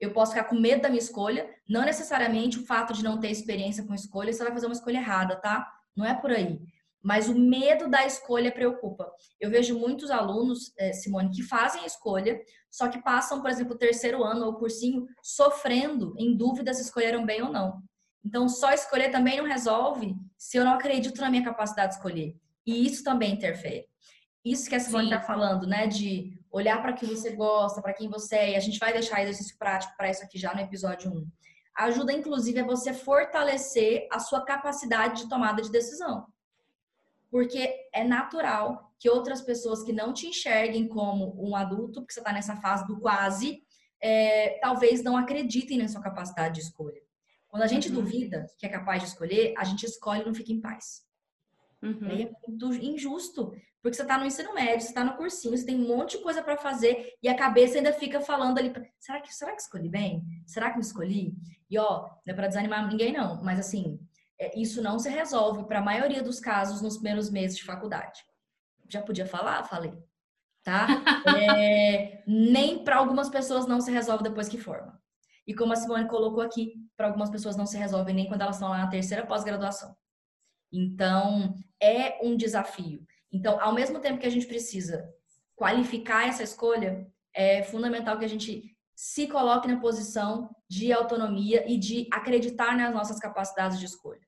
eu 0.00 0.12
posso 0.12 0.32
ficar 0.32 0.44
com 0.44 0.54
medo 0.54 0.82
da 0.82 0.88
minha 0.88 1.00
escolha, 1.00 1.48
não 1.68 1.82
necessariamente 1.84 2.58
o 2.58 2.64
fato 2.64 2.92
de 2.92 3.04
não 3.04 3.20
ter 3.20 3.30
experiência 3.30 3.84
com 3.84 3.94
escolha, 3.94 4.32
você 4.32 4.42
vai 4.42 4.52
fazer 4.52 4.66
uma 4.66 4.74
escolha 4.74 4.98
errada, 4.98 5.36
tá? 5.36 5.70
Não 5.96 6.06
é 6.06 6.14
por 6.14 6.30
aí. 6.30 6.60
Mas 7.02 7.28
o 7.28 7.38
medo 7.38 7.88
da 7.88 8.06
escolha 8.06 8.52
preocupa. 8.52 9.10
Eu 9.38 9.50
vejo 9.50 9.78
muitos 9.78 10.10
alunos, 10.10 10.72
é, 10.78 10.92
Simone, 10.92 11.30
que 11.30 11.42
fazem 11.42 11.82
a 11.82 11.86
escolha, 11.86 12.40
só 12.70 12.88
que 12.88 13.02
passam, 13.02 13.40
por 13.40 13.50
exemplo, 13.50 13.74
o 13.74 13.78
terceiro 13.78 14.22
ano 14.22 14.46
ou 14.46 14.54
cursinho 14.54 15.06
sofrendo 15.22 16.14
em 16.18 16.36
dúvida 16.36 16.72
se 16.72 16.82
escolheram 16.82 17.26
bem 17.26 17.42
ou 17.42 17.50
não. 17.50 17.82
Então, 18.24 18.48
só 18.48 18.72
escolher 18.72 19.10
também 19.10 19.38
não 19.38 19.46
resolve 19.46 20.14
se 20.36 20.58
eu 20.58 20.64
não 20.64 20.74
acredito 20.74 21.20
na 21.20 21.30
minha 21.30 21.44
capacidade 21.44 21.92
de 21.92 21.96
escolher. 21.96 22.36
E 22.70 22.86
isso 22.86 23.02
também 23.04 23.34
interfere. 23.34 23.86
Isso 24.44 24.68
que 24.68 24.74
a 24.74 24.80
Simone 24.80 25.04
está 25.04 25.20
falando, 25.20 25.66
né? 25.66 25.86
De 25.86 26.38
olhar 26.50 26.80
para 26.80 26.92
o 26.92 26.94
que 26.94 27.06
você 27.06 27.30
gosta, 27.32 27.82
para 27.82 27.92
quem 27.92 28.08
você 28.08 28.36
é. 28.36 28.50
E 28.52 28.56
a 28.56 28.60
gente 28.60 28.78
vai 28.78 28.92
deixar 28.92 29.22
exercício 29.22 29.56
prático 29.58 29.94
para 29.96 30.10
isso 30.10 30.22
aqui 30.22 30.38
já 30.38 30.54
no 30.54 30.60
episódio 30.60 31.10
1. 31.12 31.26
Ajuda, 31.76 32.12
inclusive, 32.12 32.60
a 32.60 32.66
você 32.66 32.92
fortalecer 32.92 34.06
a 34.10 34.18
sua 34.18 34.44
capacidade 34.44 35.22
de 35.22 35.28
tomada 35.28 35.62
de 35.62 35.70
decisão 35.70 36.26
porque 37.30 37.88
é 37.92 38.04
natural 38.04 38.92
que 38.98 39.08
outras 39.08 39.40
pessoas 39.40 39.82
que 39.82 39.92
não 39.92 40.12
te 40.12 40.26
enxerguem 40.26 40.88
como 40.88 41.34
um 41.38 41.54
adulto, 41.54 42.00
porque 42.00 42.12
você 42.12 42.20
está 42.20 42.32
nessa 42.32 42.56
fase 42.56 42.86
do 42.86 42.98
quase, 42.98 43.62
é, 44.00 44.58
talvez 44.60 45.02
não 45.02 45.16
acreditem 45.16 45.78
na 45.78 45.88
sua 45.88 46.02
capacidade 46.02 46.56
de 46.56 46.60
escolha. 46.60 47.00
Quando 47.48 47.62
a 47.62 47.66
gente 47.66 47.88
uhum. 47.88 47.94
duvida 47.94 48.46
que 48.58 48.66
é 48.66 48.68
capaz 48.68 49.02
de 49.02 49.08
escolher, 49.08 49.54
a 49.56 49.64
gente 49.64 49.86
escolhe 49.86 50.22
e 50.22 50.26
não 50.26 50.34
fica 50.34 50.52
em 50.52 50.60
paz. 50.60 51.02
Uhum. 51.82 52.08
Aí 52.08 52.22
é 52.24 52.30
muito 52.46 52.74
injusto, 52.74 53.52
porque 53.82 53.96
você 53.96 54.02
está 54.02 54.18
no 54.18 54.26
ensino 54.26 54.52
médio, 54.52 54.82
você 54.82 54.88
está 54.88 55.02
no 55.02 55.16
cursinho, 55.16 55.56
você 55.56 55.64
tem 55.64 55.76
um 55.76 55.88
monte 55.88 56.18
de 56.18 56.22
coisa 56.22 56.42
para 56.42 56.56
fazer 56.56 57.14
e 57.22 57.28
a 57.28 57.34
cabeça 57.34 57.78
ainda 57.78 57.92
fica 57.92 58.20
falando 58.20 58.58
ali: 58.58 58.72
será 58.98 59.20
que, 59.20 59.34
será 59.34 59.52
que 59.52 59.62
escolhi 59.62 59.88
bem? 59.88 60.22
Será 60.46 60.70
que 60.70 60.76
me 60.76 60.82
escolhi? 60.82 61.34
E 61.70 61.78
ó, 61.78 62.02
não 62.26 62.32
é 62.32 62.34
para 62.34 62.48
desanimar 62.48 62.86
ninguém, 62.86 63.12
não, 63.12 63.42
mas 63.42 63.58
assim, 63.58 63.98
é, 64.38 64.58
isso 64.58 64.82
não 64.82 64.98
se 64.98 65.08
resolve 65.08 65.64
para 65.64 65.78
a 65.78 65.82
maioria 65.82 66.22
dos 66.22 66.40
casos 66.40 66.82
nos 66.82 66.96
primeiros 66.96 67.30
meses 67.30 67.56
de 67.56 67.64
faculdade. 67.64 68.22
Já 68.88 69.02
podia 69.02 69.26
falar? 69.26 69.64
Falei. 69.64 69.92
Tá? 70.62 70.86
É, 71.52 72.22
nem 72.26 72.82
para 72.82 72.96
algumas 72.96 73.28
pessoas 73.28 73.66
não 73.66 73.80
se 73.80 73.90
resolve 73.90 74.22
depois 74.22 74.48
que 74.48 74.58
forma. 74.58 75.00
E 75.46 75.54
como 75.54 75.72
a 75.72 75.76
Simone 75.76 76.08
colocou 76.08 76.42
aqui, 76.42 76.74
para 76.96 77.06
algumas 77.06 77.30
pessoas 77.30 77.56
não 77.56 77.66
se 77.66 77.76
resolve 77.76 78.12
nem 78.12 78.26
quando 78.26 78.42
elas 78.42 78.56
estão 78.56 78.68
lá 78.68 78.78
na 78.78 78.88
terceira 78.88 79.26
pós-graduação. 79.26 79.94
Então, 80.72 81.54
é 81.80 82.18
um 82.22 82.36
desafio. 82.36 83.06
Então, 83.32 83.60
ao 83.60 83.72
mesmo 83.72 84.00
tempo 84.00 84.18
que 84.18 84.26
a 84.26 84.30
gente 84.30 84.46
precisa 84.46 85.08
qualificar 85.56 86.28
essa 86.28 86.42
escolha, 86.42 87.06
é 87.34 87.62
fundamental 87.62 88.18
que 88.18 88.24
a 88.24 88.28
gente 88.28 88.76
se 88.94 89.26
coloque 89.26 89.66
na 89.66 89.80
posição 89.80 90.50
de 90.68 90.92
autonomia 90.92 91.64
e 91.66 91.78
de 91.78 92.06
acreditar 92.12 92.76
nas 92.76 92.92
nossas 92.92 93.18
capacidades 93.18 93.78
de 93.78 93.86
escolha. 93.86 94.20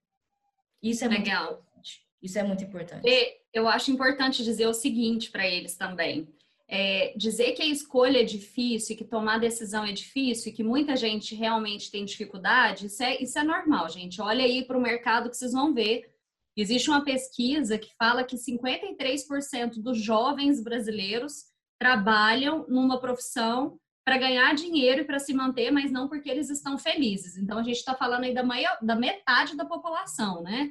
Isso 0.82 1.04
é 1.04 1.08
Legal. 1.08 1.44
muito 1.44 1.60
importante. 1.60 2.06
Isso 2.22 2.38
é 2.38 2.42
muito 2.42 2.64
importante. 2.64 3.08
E 3.08 3.36
eu 3.52 3.68
acho 3.68 3.90
importante 3.90 4.42
dizer 4.42 4.66
o 4.66 4.72
seguinte 4.72 5.30
para 5.30 5.46
eles 5.46 5.76
também. 5.76 6.28
É, 6.66 7.12
dizer 7.16 7.52
que 7.52 7.60
a 7.60 7.66
escolha 7.66 8.20
é 8.20 8.24
difícil, 8.24 8.96
que 8.96 9.04
tomar 9.04 9.38
decisão 9.38 9.84
é 9.84 9.92
difícil 9.92 10.50
e 10.50 10.54
que 10.54 10.64
muita 10.64 10.96
gente 10.96 11.34
realmente 11.34 11.90
tem 11.90 12.02
dificuldade, 12.02 12.86
isso 12.86 13.02
é, 13.02 13.22
isso 13.22 13.38
é 13.38 13.44
normal, 13.44 13.90
gente. 13.90 14.22
Olha 14.22 14.42
aí 14.42 14.64
para 14.64 14.78
o 14.78 14.80
mercado 14.80 15.28
que 15.28 15.36
vocês 15.36 15.52
vão 15.52 15.74
ver. 15.74 16.11
Existe 16.56 16.90
uma 16.90 17.04
pesquisa 17.04 17.78
que 17.78 17.94
fala 17.96 18.24
que 18.24 18.36
53% 18.36 19.74
dos 19.76 19.98
jovens 19.98 20.62
brasileiros 20.62 21.46
trabalham 21.78 22.66
numa 22.68 23.00
profissão 23.00 23.78
para 24.04 24.18
ganhar 24.18 24.54
dinheiro 24.54 25.02
e 25.02 25.04
para 25.04 25.18
se 25.18 25.32
manter, 25.32 25.70
mas 25.70 25.90
não 25.90 26.08
porque 26.08 26.28
eles 26.28 26.50
estão 26.50 26.76
felizes. 26.76 27.36
Então 27.36 27.58
a 27.58 27.62
gente 27.62 27.76
está 27.76 27.94
falando 27.94 28.24
aí 28.24 28.34
da, 28.34 28.42
maior, 28.42 28.76
da 28.82 28.96
metade 28.96 29.56
da 29.56 29.64
população, 29.64 30.42
né? 30.42 30.70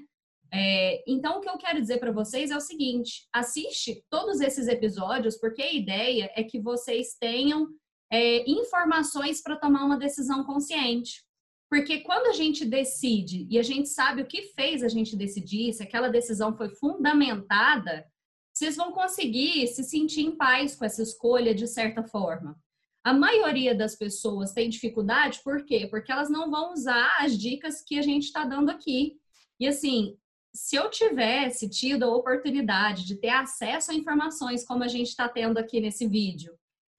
É, 0.54 1.02
então 1.08 1.38
o 1.38 1.42
que 1.42 1.50
eu 1.50 1.58
quero 1.58 1.80
dizer 1.80 1.98
para 1.98 2.12
vocês 2.12 2.52
é 2.52 2.58
o 2.58 2.62
seguinte: 2.62 3.28
assiste 3.34 4.04
todos 4.10 4.42
esses 4.42 4.68
episódios, 4.68 5.38
porque 5.38 5.62
a 5.62 5.74
ideia 5.74 6.30
é 6.36 6.44
que 6.44 6.60
vocês 6.60 7.16
tenham 7.20 7.68
é, 8.12 8.50
informações 8.50 9.42
para 9.42 9.56
tomar 9.56 9.86
uma 9.86 9.98
decisão 9.98 10.44
consciente. 10.44 11.24
Porque 11.72 12.00
quando 12.02 12.28
a 12.28 12.34
gente 12.34 12.66
decide 12.66 13.48
e 13.50 13.58
a 13.58 13.64
gente 13.64 13.88
sabe 13.88 14.22
o 14.22 14.28
que 14.28 14.42
fez 14.42 14.84
a 14.84 14.90
gente 14.90 15.16
decidir, 15.16 15.72
se 15.72 15.82
aquela 15.82 16.10
decisão 16.10 16.54
foi 16.54 16.68
fundamentada, 16.68 18.06
vocês 18.54 18.76
vão 18.76 18.92
conseguir 18.92 19.66
se 19.68 19.82
sentir 19.82 20.20
em 20.20 20.36
paz 20.36 20.76
com 20.76 20.84
essa 20.84 21.02
escolha 21.02 21.56
de 21.56 21.66
certa 21.66 22.04
forma. 22.04 22.60
A 23.06 23.14
maioria 23.14 23.74
das 23.74 23.96
pessoas 23.96 24.52
tem 24.52 24.68
dificuldade, 24.70 25.40
por 25.46 25.64
quê? 25.64 25.88
Porque 25.90 26.12
elas 26.12 26.30
não 26.30 26.52
vão 26.52 26.74
usar 26.74 27.10
as 27.20 27.40
dicas 27.40 27.82
que 27.82 27.98
a 27.98 28.02
gente 28.02 28.26
está 28.26 28.44
dando 28.44 28.70
aqui. 28.70 29.16
E 29.58 29.66
assim, 29.66 30.18
se 30.54 30.76
eu 30.76 30.90
tivesse 30.90 31.70
tido 31.70 32.04
a 32.04 32.14
oportunidade 32.14 33.06
de 33.06 33.16
ter 33.16 33.30
acesso 33.30 33.92
a 33.92 33.96
informações 33.96 34.66
como 34.66 34.84
a 34.84 34.90
gente 34.90 35.08
está 35.08 35.30
tendo 35.30 35.58
aqui 35.58 35.80
nesse 35.80 36.06
vídeo, 36.06 36.54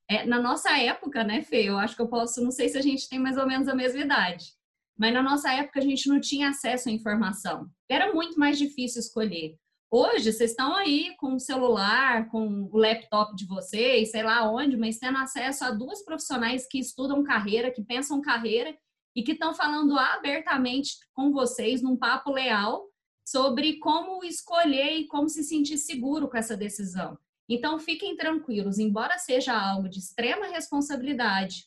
é, 0.08 0.24
na 0.24 0.40
nossa 0.40 0.78
época, 0.78 1.22
né, 1.24 1.42
Fê? 1.42 1.68
Eu 1.68 1.76
acho 1.76 1.94
que 1.94 2.00
eu 2.00 2.08
posso, 2.08 2.42
não 2.42 2.50
sei 2.50 2.70
se 2.70 2.78
a 2.78 2.82
gente 2.82 3.06
tem 3.06 3.18
mais 3.18 3.36
ou 3.36 3.46
menos 3.46 3.68
a 3.68 3.74
mesma 3.74 4.00
idade, 4.00 4.54
mas 4.98 5.12
na 5.12 5.22
nossa 5.22 5.52
época 5.52 5.80
a 5.80 5.82
gente 5.82 6.08
não 6.08 6.20
tinha 6.20 6.50
acesso 6.50 6.88
à 6.88 6.92
informação. 6.92 7.68
Era 7.88 8.12
muito 8.12 8.38
mais 8.38 8.58
difícil 8.58 9.00
escolher. 9.00 9.56
Hoje, 9.90 10.32
vocês 10.32 10.52
estão 10.52 10.74
aí 10.74 11.14
com 11.18 11.34
o 11.34 11.38
celular, 11.38 12.28
com 12.30 12.68
o 12.72 12.78
laptop 12.78 13.36
de 13.36 13.46
vocês, 13.46 14.10
sei 14.10 14.22
lá 14.22 14.50
onde, 14.50 14.74
mas 14.74 14.98
tendo 14.98 15.18
acesso 15.18 15.64
a 15.64 15.70
duas 15.70 16.02
profissionais 16.02 16.66
que 16.66 16.78
estudam 16.78 17.22
carreira, 17.22 17.70
que 17.70 17.82
pensam 17.82 18.22
carreira 18.22 18.74
e 19.14 19.22
que 19.22 19.32
estão 19.32 19.52
falando 19.52 19.98
abertamente 19.98 20.96
com 21.12 21.30
vocês 21.30 21.82
num 21.82 21.94
papo 21.94 22.30
leal 22.30 22.88
sobre 23.22 23.78
como 23.80 24.24
escolher 24.24 24.96
e 24.96 25.06
como 25.06 25.28
se 25.28 25.44
sentir 25.44 25.76
seguro 25.76 26.26
com 26.26 26.38
essa 26.38 26.56
decisão. 26.56 27.18
Então, 27.48 27.78
fiquem 27.78 28.16
tranquilos, 28.16 28.78
embora 28.78 29.18
seja 29.18 29.52
algo 29.52 29.88
de 29.88 29.98
extrema 29.98 30.46
responsabilidade 30.46 31.66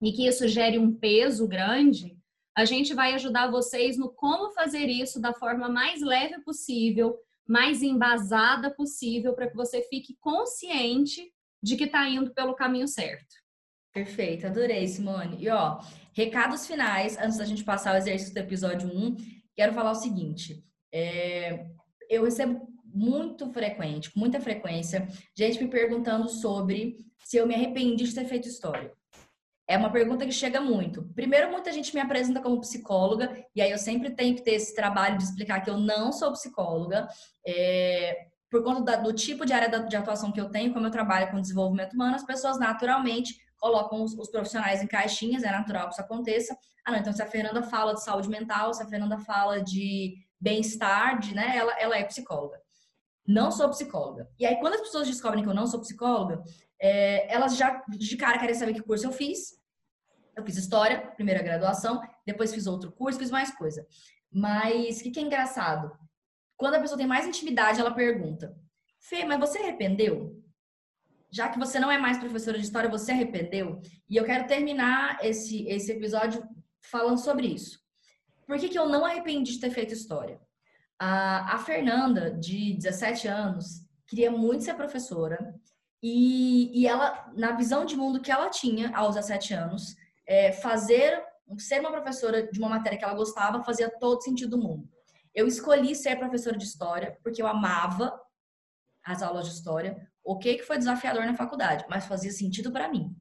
e 0.00 0.12
que 0.12 0.26
isso 0.26 0.48
gere 0.48 0.78
um 0.78 0.94
peso 0.94 1.46
grande, 1.46 2.16
a 2.56 2.64
gente 2.64 2.94
vai 2.94 3.14
ajudar 3.14 3.50
vocês 3.50 3.96
no 3.96 4.10
como 4.12 4.52
fazer 4.52 4.86
isso 4.86 5.20
da 5.20 5.32
forma 5.32 5.68
mais 5.68 6.00
leve 6.00 6.40
possível, 6.42 7.16
mais 7.46 7.82
embasada 7.82 8.70
possível 8.70 9.34
para 9.34 9.48
que 9.48 9.56
você 9.56 9.82
fique 9.82 10.16
consciente 10.20 11.32
de 11.62 11.76
que 11.76 11.84
está 11.84 12.08
indo 12.08 12.32
pelo 12.32 12.54
caminho 12.54 12.88
certo. 12.88 13.34
Perfeito, 13.92 14.46
adorei, 14.46 14.86
Simone. 14.86 15.36
E 15.42 15.48
ó, 15.48 15.80
recados 16.12 16.66
finais, 16.66 17.18
antes 17.18 17.38
da 17.38 17.44
gente 17.44 17.64
passar 17.64 17.94
o 17.94 17.98
exercício 17.98 18.34
do 18.34 18.38
episódio 18.38 18.88
1, 18.88 19.16
quero 19.54 19.72
falar 19.72 19.90
o 19.90 19.96
seguinte: 19.96 20.64
é, 20.92 21.66
eu 22.08 22.24
recebo 22.24 22.68
muito 22.84 23.48
frequente, 23.52 24.10
com 24.10 24.20
muita 24.20 24.40
frequência, 24.40 25.08
gente 25.36 25.62
me 25.62 25.68
perguntando 25.68 26.28
sobre 26.28 26.98
se 27.24 27.36
eu 27.36 27.46
me 27.46 27.54
arrependi 27.54 28.04
de 28.04 28.14
ter 28.14 28.24
feito 28.26 28.48
história. 28.48 28.92
É 29.70 29.76
uma 29.76 29.92
pergunta 29.92 30.26
que 30.26 30.32
chega 30.32 30.60
muito. 30.60 31.04
Primeiro, 31.14 31.48
muita 31.48 31.70
gente 31.70 31.94
me 31.94 32.00
apresenta 32.00 32.40
como 32.40 32.60
psicóloga, 32.60 33.32
e 33.54 33.62
aí 33.62 33.70
eu 33.70 33.78
sempre 33.78 34.10
tenho 34.10 34.34
que 34.34 34.42
ter 34.42 34.54
esse 34.54 34.74
trabalho 34.74 35.16
de 35.16 35.22
explicar 35.22 35.60
que 35.60 35.70
eu 35.70 35.78
não 35.78 36.10
sou 36.10 36.32
psicóloga, 36.32 37.06
é, 37.46 38.26
por 38.50 38.64
conta 38.64 38.82
da, 38.82 38.96
do 38.96 39.12
tipo 39.12 39.46
de 39.46 39.52
área 39.52 39.68
de 39.68 39.96
atuação 39.96 40.32
que 40.32 40.40
eu 40.40 40.50
tenho, 40.50 40.72
como 40.72 40.88
eu 40.88 40.90
trabalho 40.90 41.30
com 41.30 41.40
desenvolvimento 41.40 41.92
humano, 41.92 42.16
as 42.16 42.26
pessoas 42.26 42.58
naturalmente 42.58 43.36
colocam 43.58 44.02
os, 44.02 44.12
os 44.18 44.28
profissionais 44.28 44.82
em 44.82 44.88
caixinhas, 44.88 45.44
é 45.44 45.52
natural 45.52 45.86
que 45.86 45.92
isso 45.92 46.02
aconteça. 46.02 46.58
Ah, 46.84 46.90
não, 46.90 46.98
então 46.98 47.12
se 47.12 47.22
a 47.22 47.26
Fernanda 47.26 47.62
fala 47.62 47.94
de 47.94 48.02
saúde 48.02 48.28
mental, 48.28 48.74
se 48.74 48.82
a 48.82 48.88
Fernanda 48.88 49.18
fala 49.18 49.62
de 49.62 50.16
bem-estar, 50.40 51.20
né, 51.32 51.56
ela, 51.56 51.78
ela 51.78 51.96
é 51.96 52.02
psicóloga. 52.02 52.58
Não 53.24 53.52
sou 53.52 53.68
psicóloga. 53.68 54.28
E 54.36 54.44
aí, 54.44 54.56
quando 54.56 54.74
as 54.74 54.80
pessoas 54.80 55.06
descobrem 55.06 55.44
que 55.44 55.48
eu 55.48 55.54
não 55.54 55.68
sou 55.68 55.78
psicóloga, 55.78 56.42
é, 56.82 57.32
elas 57.32 57.56
já 57.56 57.80
de 57.88 58.16
cara 58.16 58.36
querem 58.36 58.56
saber 58.56 58.74
que 58.74 58.82
curso 58.82 59.06
eu 59.06 59.12
fiz, 59.12 59.59
eu 60.40 60.44
fiz 60.44 60.56
história, 60.56 61.00
primeira 61.12 61.42
graduação, 61.42 62.00
depois 62.26 62.52
fiz 62.52 62.66
outro 62.66 62.90
curso, 62.92 63.18
fiz 63.18 63.30
mais 63.30 63.50
coisa. 63.56 63.86
Mas 64.32 65.00
o 65.00 65.02
que, 65.02 65.10
que 65.10 65.20
é 65.20 65.22
engraçado? 65.22 65.90
Quando 66.56 66.74
a 66.74 66.80
pessoa 66.80 66.98
tem 66.98 67.06
mais 67.06 67.26
intimidade, 67.26 67.80
ela 67.80 67.94
pergunta: 67.94 68.54
Fê, 69.00 69.24
mas 69.24 69.40
você 69.40 69.58
arrependeu? 69.58 70.40
Já 71.30 71.48
que 71.48 71.58
você 71.58 71.78
não 71.78 71.90
é 71.90 71.98
mais 71.98 72.18
professora 72.18 72.58
de 72.58 72.64
história, 72.64 72.90
você 72.90 73.12
arrependeu? 73.12 73.80
E 74.08 74.16
eu 74.16 74.24
quero 74.24 74.46
terminar 74.46 75.18
esse, 75.24 75.66
esse 75.68 75.92
episódio 75.92 76.42
falando 76.82 77.18
sobre 77.18 77.46
isso. 77.46 77.78
Por 78.46 78.58
que, 78.58 78.68
que 78.68 78.78
eu 78.78 78.88
não 78.88 79.04
arrependi 79.04 79.52
de 79.52 79.60
ter 79.60 79.70
feito 79.70 79.94
história? 79.94 80.40
A, 80.98 81.54
a 81.54 81.58
Fernanda, 81.58 82.32
de 82.32 82.74
17 82.74 83.28
anos, 83.28 83.86
queria 84.06 84.30
muito 84.30 84.64
ser 84.64 84.74
professora 84.74 85.54
E, 86.02 86.78
e 86.78 86.86
ela, 86.86 87.30
na 87.36 87.52
visão 87.52 87.84
de 87.84 87.96
mundo 87.96 88.20
que 88.20 88.32
ela 88.32 88.50
tinha 88.50 88.94
aos 88.96 89.14
17 89.14 89.54
anos, 89.54 89.94
é, 90.30 90.52
fazer, 90.52 91.20
ser 91.58 91.80
uma 91.80 91.90
professora 91.90 92.48
de 92.48 92.56
uma 92.60 92.68
matéria 92.68 92.96
que 92.96 93.04
ela 93.04 93.14
gostava 93.14 93.64
fazia 93.64 93.90
todo 93.98 94.22
sentido 94.22 94.56
do 94.56 94.62
mundo. 94.62 94.88
Eu 95.34 95.48
escolhi 95.48 95.92
ser 95.96 96.16
professora 96.16 96.56
de 96.56 96.64
história 96.64 97.18
porque 97.20 97.42
eu 97.42 97.48
amava 97.48 98.16
as 99.04 99.24
aulas 99.24 99.48
de 99.48 99.54
história. 99.54 100.08
Ok 100.24 100.58
que 100.58 100.62
foi 100.62 100.78
desafiador 100.78 101.26
na 101.26 101.34
faculdade, 101.34 101.84
mas 101.90 102.06
fazia 102.06 102.30
sentido 102.30 102.70
para 102.70 102.88
mim. 102.88 103.12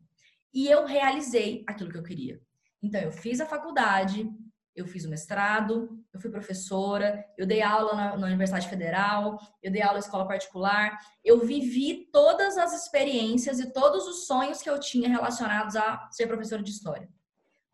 E 0.53 0.67
eu 0.67 0.85
realizei 0.85 1.63
aquilo 1.67 1.91
que 1.91 1.97
eu 1.97 2.03
queria. 2.03 2.39
Então, 2.79 3.01
eu 3.01 3.11
fiz 3.11 3.41
a 3.41 3.45
faculdade, 3.47 4.29
eu 4.75 4.85
fiz 4.85 5.05
o 5.05 5.09
mestrado, 5.09 5.89
eu 6.13 6.19
fui 6.19 6.29
professora, 6.29 7.25
eu 7.37 7.45
dei 7.45 7.61
aula 7.61 7.95
na, 7.95 8.17
na, 8.17 8.27
Universidade 8.27 8.67
Federal, 8.67 9.37
eu 9.61 9.71
dei 9.71 9.81
aula 9.81 9.97
em 9.97 10.01
escola 10.01 10.27
particular, 10.27 10.97
eu 11.23 11.39
vivi 11.39 12.09
todas 12.11 12.57
as 12.57 12.73
experiências 12.73 13.59
e 13.59 13.71
todos 13.71 14.07
os 14.07 14.25
sonhos 14.25 14.61
que 14.61 14.69
eu 14.69 14.79
tinha 14.79 15.09
relacionados 15.09 15.75
a 15.75 16.07
ser 16.11 16.27
professora 16.27 16.63
de 16.63 16.71
história. 16.71 17.09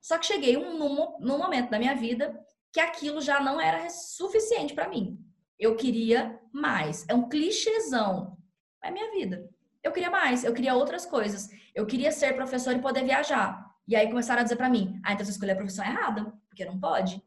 Só 0.01 0.17
que 0.17 0.25
cheguei 0.25 0.57
um, 0.57 0.77
num, 0.77 1.17
num 1.19 1.37
momento 1.37 1.69
da 1.69 1.79
minha 1.79 1.95
vida 1.95 2.39
que 2.71 2.79
aquilo 2.79 3.21
já 3.21 3.39
não 3.39 3.59
era 3.59 3.89
suficiente 3.89 4.73
para 4.73 4.89
mim. 4.89 5.19
Eu 5.57 5.75
queria 5.75 6.39
mais. 6.51 7.05
É 7.07 7.13
um 7.13 7.29
clichêzão. 7.29 8.37
É 8.83 8.91
minha 8.91 9.09
vida. 9.11 9.49
Eu 9.83 9.91
queria 9.91 10.09
mais, 10.09 10.43
eu 10.43 10.53
queria 10.53 10.75
outras 10.75 11.05
coisas. 11.05 11.49
Eu 11.73 11.85
queria 11.85 12.11
ser 12.11 12.35
professora 12.35 12.77
e 12.77 12.81
poder 12.81 13.03
viajar. 13.03 13.65
E 13.87 13.95
aí 13.95 14.07
começaram 14.07 14.41
a 14.41 14.43
dizer 14.43 14.55
para 14.55 14.69
mim: 14.69 14.99
ah, 15.03 15.13
então 15.13 15.25
você 15.25 15.31
escolheu 15.31 15.53
a 15.53 15.57
profissão 15.57 15.85
errada 15.85 16.33
porque 16.55 16.65
não 16.65 16.79
pode. 16.79 17.21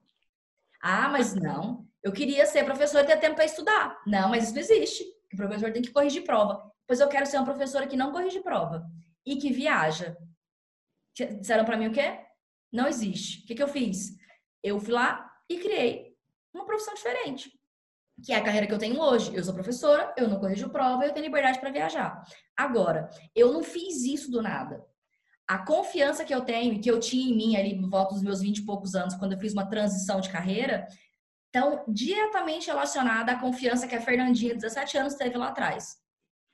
Ah, 0.81 1.09
mas 1.11 1.35
não. 1.35 1.87
Eu 2.03 2.13
queria 2.13 2.47
ser 2.47 2.65
professor 2.65 3.03
e 3.03 3.07
ter 3.07 3.19
tempo 3.19 3.37
para 3.37 3.45
estudar. 3.45 4.01
Não, 4.07 4.31
mas 4.31 4.45
isso 4.45 4.55
não 4.55 4.61
existe. 4.61 5.05
O 5.33 5.37
professor 5.37 5.71
tem 5.71 5.83
que 5.83 5.91
corrigir 5.91 6.25
prova. 6.25 6.73
Pois 6.87 6.99
eu 6.99 7.09
quero 7.09 7.27
ser 7.27 7.37
uma 7.37 7.45
professora 7.45 7.87
que 7.87 7.97
não 7.97 8.11
corrige 8.11 8.41
prova 8.41 8.91
e 9.27 9.37
que 9.37 9.53
viaja. 9.53 10.17
Disseram 11.15 11.67
para 11.67 11.77
mim 11.77 11.89
o 11.89 11.93
quê? 11.93 12.19
Não 12.73 12.89
existe. 12.89 13.43
O 13.43 13.47
que, 13.47 13.55
que 13.55 13.63
eu 13.63 13.69
fiz? 13.69 14.17
Eu 14.63 14.81
fui 14.81 14.95
lá 14.95 15.31
e 15.49 15.59
criei 15.59 16.17
uma 16.55 16.65
profissão 16.65 16.95
diferente, 16.95 17.53
que 18.25 18.33
é 18.33 18.37
a 18.37 18.43
carreira 18.43 18.67
que 18.67 18.73
eu 18.73 18.79
tenho 18.79 18.99
hoje. 19.01 19.35
Eu 19.35 19.45
sou 19.45 19.53
professora, 19.53 20.15
eu 20.17 20.29
não 20.29 20.41
corrijo 20.41 20.71
prova, 20.71 21.05
eu 21.05 21.13
tenho 21.13 21.27
liberdade 21.27 21.61
para 21.61 21.71
viajar. 21.71 22.23
Agora, 22.57 23.11
eu 23.35 23.53
não 23.53 23.63
fiz 23.63 24.05
isso 24.05 24.31
do 24.31 24.41
nada 24.41 24.87
a 25.49 25.57
confiança 25.57 26.27
que 26.27 26.35
eu 26.35 26.43
tenho 26.43 26.75
e 26.75 26.79
que 26.79 26.91
eu 26.91 27.01
tinha 27.01 27.33
em 27.33 27.35
mim 27.35 27.57
ali 27.57 27.75
no 27.75 27.89
volta 27.89 28.13
dos 28.13 28.23
meus 28.23 28.43
20 28.43 28.59
e 28.59 28.67
poucos 28.67 28.95
anos, 28.95 29.15
quando 29.15 29.33
eu 29.33 29.39
fiz 29.39 29.55
uma 29.55 29.67
transição 29.67 30.21
de 30.21 30.29
carreira, 30.29 30.87
estão 31.47 31.85
diretamente 31.89 32.67
relacionada 32.67 33.33
à 33.33 33.41
confiança 33.41 33.89
que 33.89 33.95
a 33.95 34.01
Fernandinha, 34.01 34.55
17 34.55 34.99
anos, 34.99 35.15
teve 35.15 35.39
lá 35.39 35.49
atrás. 35.49 35.97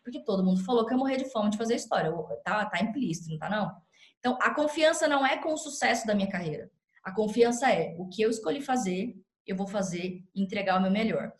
Porque 0.04 0.22
todo 0.22 0.44
mundo 0.44 0.64
falou 0.64 0.86
que 0.86 0.94
eu 0.94 0.98
morrer 0.98 1.16
de 1.16 1.28
fome 1.30 1.50
de 1.50 1.58
fazer 1.58 1.74
história. 1.74 2.12
Tá, 2.44 2.66
tá 2.66 2.80
implícito, 2.80 3.30
não 3.30 3.38
tá 3.38 3.50
não? 3.50 3.74
Então, 4.20 4.38
a 4.40 4.54
confiança 4.54 5.08
não 5.08 5.26
é 5.26 5.38
com 5.38 5.52
o 5.52 5.58
sucesso 5.58 6.06
da 6.06 6.14
minha 6.14 6.30
carreira. 6.30 6.70
A 7.02 7.12
confiança 7.12 7.70
é 7.70 7.96
o 7.98 8.08
que 8.08 8.22
eu 8.22 8.30
escolhi 8.30 8.62
fazer, 8.62 9.16
eu 9.44 9.56
vou 9.56 9.66
fazer 9.66 10.22
e 10.32 10.42
entregar 10.42 10.78
o 10.78 10.82
meu 10.82 10.90
melhor. 10.90 11.32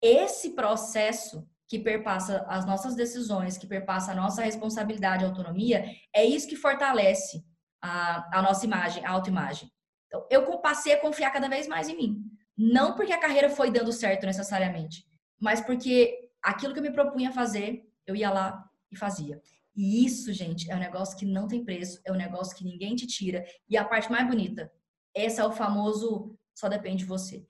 Esse 0.00 0.54
processo 0.54 1.46
que 1.72 1.78
perpassa 1.78 2.44
as 2.48 2.66
nossas 2.66 2.94
decisões, 2.94 3.56
que 3.56 3.66
perpassa 3.66 4.12
a 4.12 4.14
nossa 4.14 4.42
responsabilidade 4.42 5.24
e 5.24 5.26
autonomia, 5.26 5.86
é 6.14 6.22
isso 6.22 6.46
que 6.46 6.54
fortalece 6.54 7.42
a, 7.80 8.40
a 8.40 8.42
nossa 8.42 8.66
imagem, 8.66 9.02
a 9.06 9.10
autoimagem. 9.10 9.72
Então, 10.06 10.26
eu 10.30 10.44
passei 10.58 10.92
a 10.92 11.00
confiar 11.00 11.30
cada 11.30 11.48
vez 11.48 11.66
mais 11.66 11.88
em 11.88 11.96
mim. 11.96 12.22
Não 12.58 12.94
porque 12.94 13.14
a 13.14 13.18
carreira 13.18 13.48
foi 13.48 13.70
dando 13.70 13.90
certo 13.90 14.26
necessariamente, 14.26 15.02
mas 15.40 15.62
porque 15.62 16.28
aquilo 16.42 16.74
que 16.74 16.78
eu 16.78 16.82
me 16.82 16.92
propunha 16.92 17.32
fazer, 17.32 17.82
eu 18.06 18.14
ia 18.14 18.30
lá 18.30 18.62
e 18.90 18.96
fazia. 18.98 19.40
E 19.74 20.04
isso, 20.04 20.30
gente, 20.30 20.70
é 20.70 20.76
um 20.76 20.78
negócio 20.78 21.16
que 21.16 21.24
não 21.24 21.48
tem 21.48 21.64
preço, 21.64 22.02
é 22.04 22.12
um 22.12 22.16
negócio 22.16 22.54
que 22.54 22.64
ninguém 22.64 22.94
te 22.94 23.06
tira. 23.06 23.46
E 23.66 23.78
a 23.78 23.84
parte 23.86 24.12
mais 24.12 24.28
bonita, 24.28 24.70
esse 25.14 25.40
é 25.40 25.44
o 25.46 25.50
famoso 25.50 26.38
só 26.54 26.68
depende 26.68 27.04
de 27.04 27.08
você. 27.08 27.42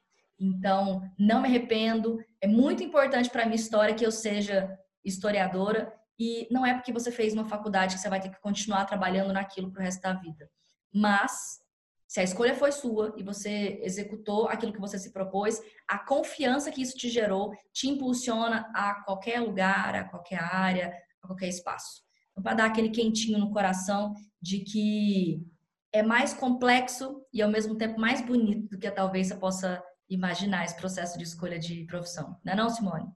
Então, 0.42 1.08
não 1.16 1.40
me 1.40 1.46
arrependo. 1.46 2.18
É 2.40 2.48
muito 2.48 2.82
importante 2.82 3.30
para 3.30 3.44
minha 3.44 3.54
história 3.54 3.94
que 3.94 4.04
eu 4.04 4.10
seja 4.10 4.76
historiadora. 5.04 5.92
E 6.18 6.48
não 6.50 6.66
é 6.66 6.74
porque 6.74 6.92
você 6.92 7.12
fez 7.12 7.32
uma 7.32 7.44
faculdade 7.44 7.94
que 7.94 8.00
você 8.00 8.08
vai 8.08 8.20
ter 8.20 8.28
que 8.28 8.40
continuar 8.40 8.84
trabalhando 8.84 9.32
naquilo 9.32 9.70
para 9.70 9.80
o 9.80 9.84
resto 9.84 10.02
da 10.02 10.14
vida. 10.14 10.50
Mas, 10.92 11.60
se 12.08 12.18
a 12.18 12.24
escolha 12.24 12.56
foi 12.56 12.72
sua 12.72 13.14
e 13.16 13.22
você 13.22 13.80
executou 13.82 14.48
aquilo 14.48 14.72
que 14.72 14.80
você 14.80 14.98
se 14.98 15.12
propôs, 15.12 15.60
a 15.88 15.98
confiança 15.98 16.72
que 16.72 16.82
isso 16.82 16.96
te 16.96 17.08
gerou 17.08 17.52
te 17.72 17.88
impulsiona 17.88 18.68
a 18.74 18.96
qualquer 19.04 19.40
lugar, 19.40 19.94
a 19.94 20.04
qualquer 20.04 20.42
área, 20.42 20.92
a 21.22 21.26
qualquer 21.28 21.48
espaço. 21.48 22.02
Então, 22.32 22.42
para 22.42 22.54
dar 22.54 22.66
aquele 22.66 22.90
quentinho 22.90 23.38
no 23.38 23.52
coração 23.52 24.12
de 24.40 24.58
que 24.60 25.40
é 25.92 26.02
mais 26.02 26.34
complexo 26.34 27.24
e 27.32 27.40
ao 27.40 27.50
mesmo 27.50 27.76
tempo 27.76 28.00
mais 28.00 28.20
bonito 28.20 28.68
do 28.70 28.78
que 28.78 28.90
talvez 28.90 29.28
você 29.28 29.36
possa 29.36 29.82
imaginar 30.14 30.64
esse 30.64 30.76
processo 30.76 31.16
de 31.16 31.24
escolha 31.24 31.58
de 31.58 31.84
profissão. 31.84 32.38
Não 32.44 32.52
é 32.52 32.56
não, 32.56 32.68
Simone? 32.68 33.08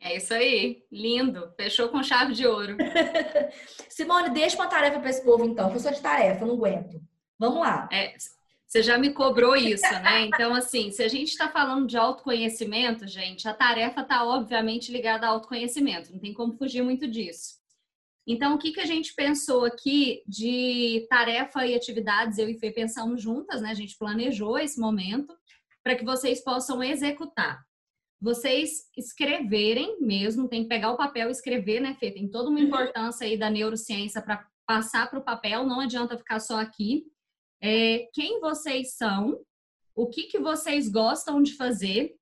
É 0.00 0.16
isso 0.16 0.34
aí, 0.34 0.84
lindo. 0.90 1.52
Fechou 1.56 1.88
com 1.88 2.02
chave 2.02 2.32
de 2.32 2.46
ouro. 2.46 2.76
Simone, 3.88 4.30
deixa 4.30 4.56
uma 4.56 4.66
tarefa 4.66 4.98
para 4.98 5.10
esse 5.10 5.22
povo 5.22 5.44
então, 5.44 5.70
que 5.70 5.76
eu 5.76 5.80
sou 5.80 5.92
de 5.92 6.00
tarefa, 6.00 6.44
não 6.44 6.54
aguento. 6.54 7.00
Vamos 7.38 7.60
lá. 7.60 7.88
É, 7.92 8.14
você 8.66 8.82
já 8.82 8.98
me 8.98 9.12
cobrou 9.12 9.54
isso, 9.54 9.92
né? 10.02 10.22
Então, 10.26 10.54
assim, 10.54 10.90
se 10.90 11.02
a 11.02 11.08
gente 11.08 11.28
está 11.28 11.48
falando 11.48 11.86
de 11.86 11.96
autoconhecimento, 11.96 13.06
gente, 13.06 13.46
a 13.46 13.54
tarefa 13.54 14.00
está 14.00 14.24
obviamente 14.24 14.90
ligada 14.90 15.26
ao 15.26 15.34
autoconhecimento, 15.34 16.10
não 16.10 16.18
tem 16.18 16.32
como 16.32 16.54
fugir 16.54 16.82
muito 16.82 17.06
disso. 17.06 17.60
Então, 18.26 18.54
o 18.54 18.58
que, 18.58 18.72
que 18.72 18.80
a 18.80 18.86
gente 18.86 19.14
pensou 19.14 19.64
aqui 19.64 20.22
de 20.26 21.06
tarefa 21.10 21.66
e 21.66 21.74
atividades? 21.74 22.38
Eu 22.38 22.48
e 22.48 22.58
Fê 22.58 22.70
pensamos 22.70 23.20
juntas, 23.20 23.60
né? 23.60 23.70
A 23.70 23.74
gente 23.74 23.98
planejou 23.98 24.58
esse 24.58 24.80
momento 24.80 25.36
para 25.82 25.96
que 25.96 26.04
vocês 26.04 26.42
possam 26.42 26.82
executar. 26.82 27.62
Vocês 28.20 28.88
escreverem 28.96 30.00
mesmo, 30.00 30.48
tem 30.48 30.62
que 30.62 30.68
pegar 30.68 30.92
o 30.92 30.96
papel 30.96 31.28
e 31.28 31.32
escrever, 31.32 31.80
né, 31.80 31.94
Fê? 31.94 32.10
Tem 32.10 32.28
toda 32.28 32.48
uma 32.48 32.60
uhum. 32.60 32.66
importância 32.66 33.26
aí 33.26 33.36
da 33.36 33.50
neurociência 33.50 34.22
para 34.22 34.46
passar 34.64 35.10
para 35.10 35.18
o 35.18 35.24
papel, 35.24 35.66
não 35.66 35.80
adianta 35.80 36.16
ficar 36.16 36.38
só 36.38 36.60
aqui. 36.60 37.04
É, 37.60 38.08
quem 38.12 38.40
vocês 38.40 38.94
são, 38.94 39.40
o 39.94 40.06
que, 40.06 40.24
que 40.24 40.38
vocês 40.38 40.88
gostam 40.88 41.42
de 41.42 41.54
fazer 41.54 42.14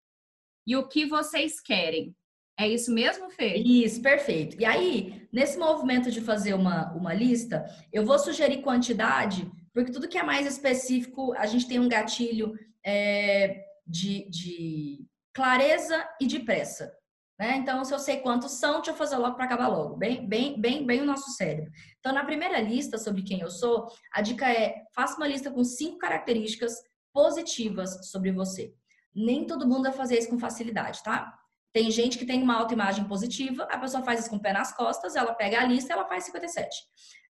e 0.67 0.77
o 0.77 0.89
que 0.89 1.05
vocês 1.05 1.61
querem. 1.61 2.15
É 2.59 2.69
isso 2.69 2.93
mesmo, 2.93 3.31
Fê? 3.31 3.57
Isso, 3.57 4.03
perfeito. 4.03 4.61
E 4.61 4.65
aí, 4.65 5.27
nesse 5.33 5.59
movimento 5.59 6.11
de 6.11 6.21
fazer 6.21 6.55
uma, 6.55 6.93
uma 6.93 7.15
lista, 7.15 7.65
eu 7.93 8.05
vou 8.05 8.19
sugerir 8.19 8.63
quantidade, 8.63 9.51
porque 9.73 9.93
tudo 9.93 10.09
que 10.09 10.19
é 10.19 10.23
mais 10.23 10.47
específico, 10.47 11.33
a 11.35 11.47
gente 11.47 11.67
tem 11.67 11.81
um 11.81 11.89
gatilho 11.89 12.53
é, 12.85 13.65
de, 13.87 14.29
de 14.31 15.07
clareza 15.35 16.09
e 16.21 16.27
de 16.27 16.41
pressa. 16.41 16.93
Né? 17.41 17.57
Então, 17.57 17.83
se 17.85 17.95
eu 17.95 17.99
sei 17.99 18.19
quantos 18.19 18.53
são, 18.53 18.75
deixa 18.77 18.91
eu 18.91 18.95
fazer 18.95 19.17
logo 19.17 19.35
para 19.35 19.47
acabar 19.47 19.69
logo. 19.69 19.97
Bem, 19.97 20.29
bem, 20.29 20.61
bem, 20.61 20.85
bem 20.85 21.01
o 21.01 21.07
nosso 21.07 21.31
cérebro. 21.31 21.71
Então, 21.99 22.13
na 22.13 22.25
primeira 22.25 22.61
lista 22.61 22.99
sobre 22.99 23.23
quem 23.23 23.41
eu 23.41 23.51
sou, 23.51 23.87
a 24.13 24.21
dica 24.21 24.51
é: 24.53 24.83
faça 24.95 25.17
uma 25.17 25.27
lista 25.27 25.51
com 25.51 25.65
cinco 25.65 25.97
características 25.97 26.75
positivas 27.15 28.11
sobre 28.11 28.31
você. 28.31 28.75
Nem 29.15 29.47
todo 29.47 29.67
mundo 29.67 29.85
vai 29.85 29.93
fazer 29.93 30.19
isso 30.19 30.29
com 30.29 30.39
facilidade, 30.39 31.03
tá? 31.03 31.40
Tem 31.73 31.91
gente 31.91 32.19
que 32.19 32.27
tem 32.27 32.43
uma 32.43 32.57
autoimagem 32.57 33.05
positiva, 33.05 33.65
a 33.65 33.79
pessoa 33.79 34.03
faz 34.03 34.21
isso 34.21 34.31
com 34.31 34.37
o 34.37 34.43
pé 34.43 34.53
nas 34.53 34.75
costas, 34.77 35.15
ela 35.15 35.35
pega 35.35 35.61
a 35.61 35.65
lista 35.65 35.93
ela 35.93 36.05
faz 36.05 36.25
57. 36.25 36.69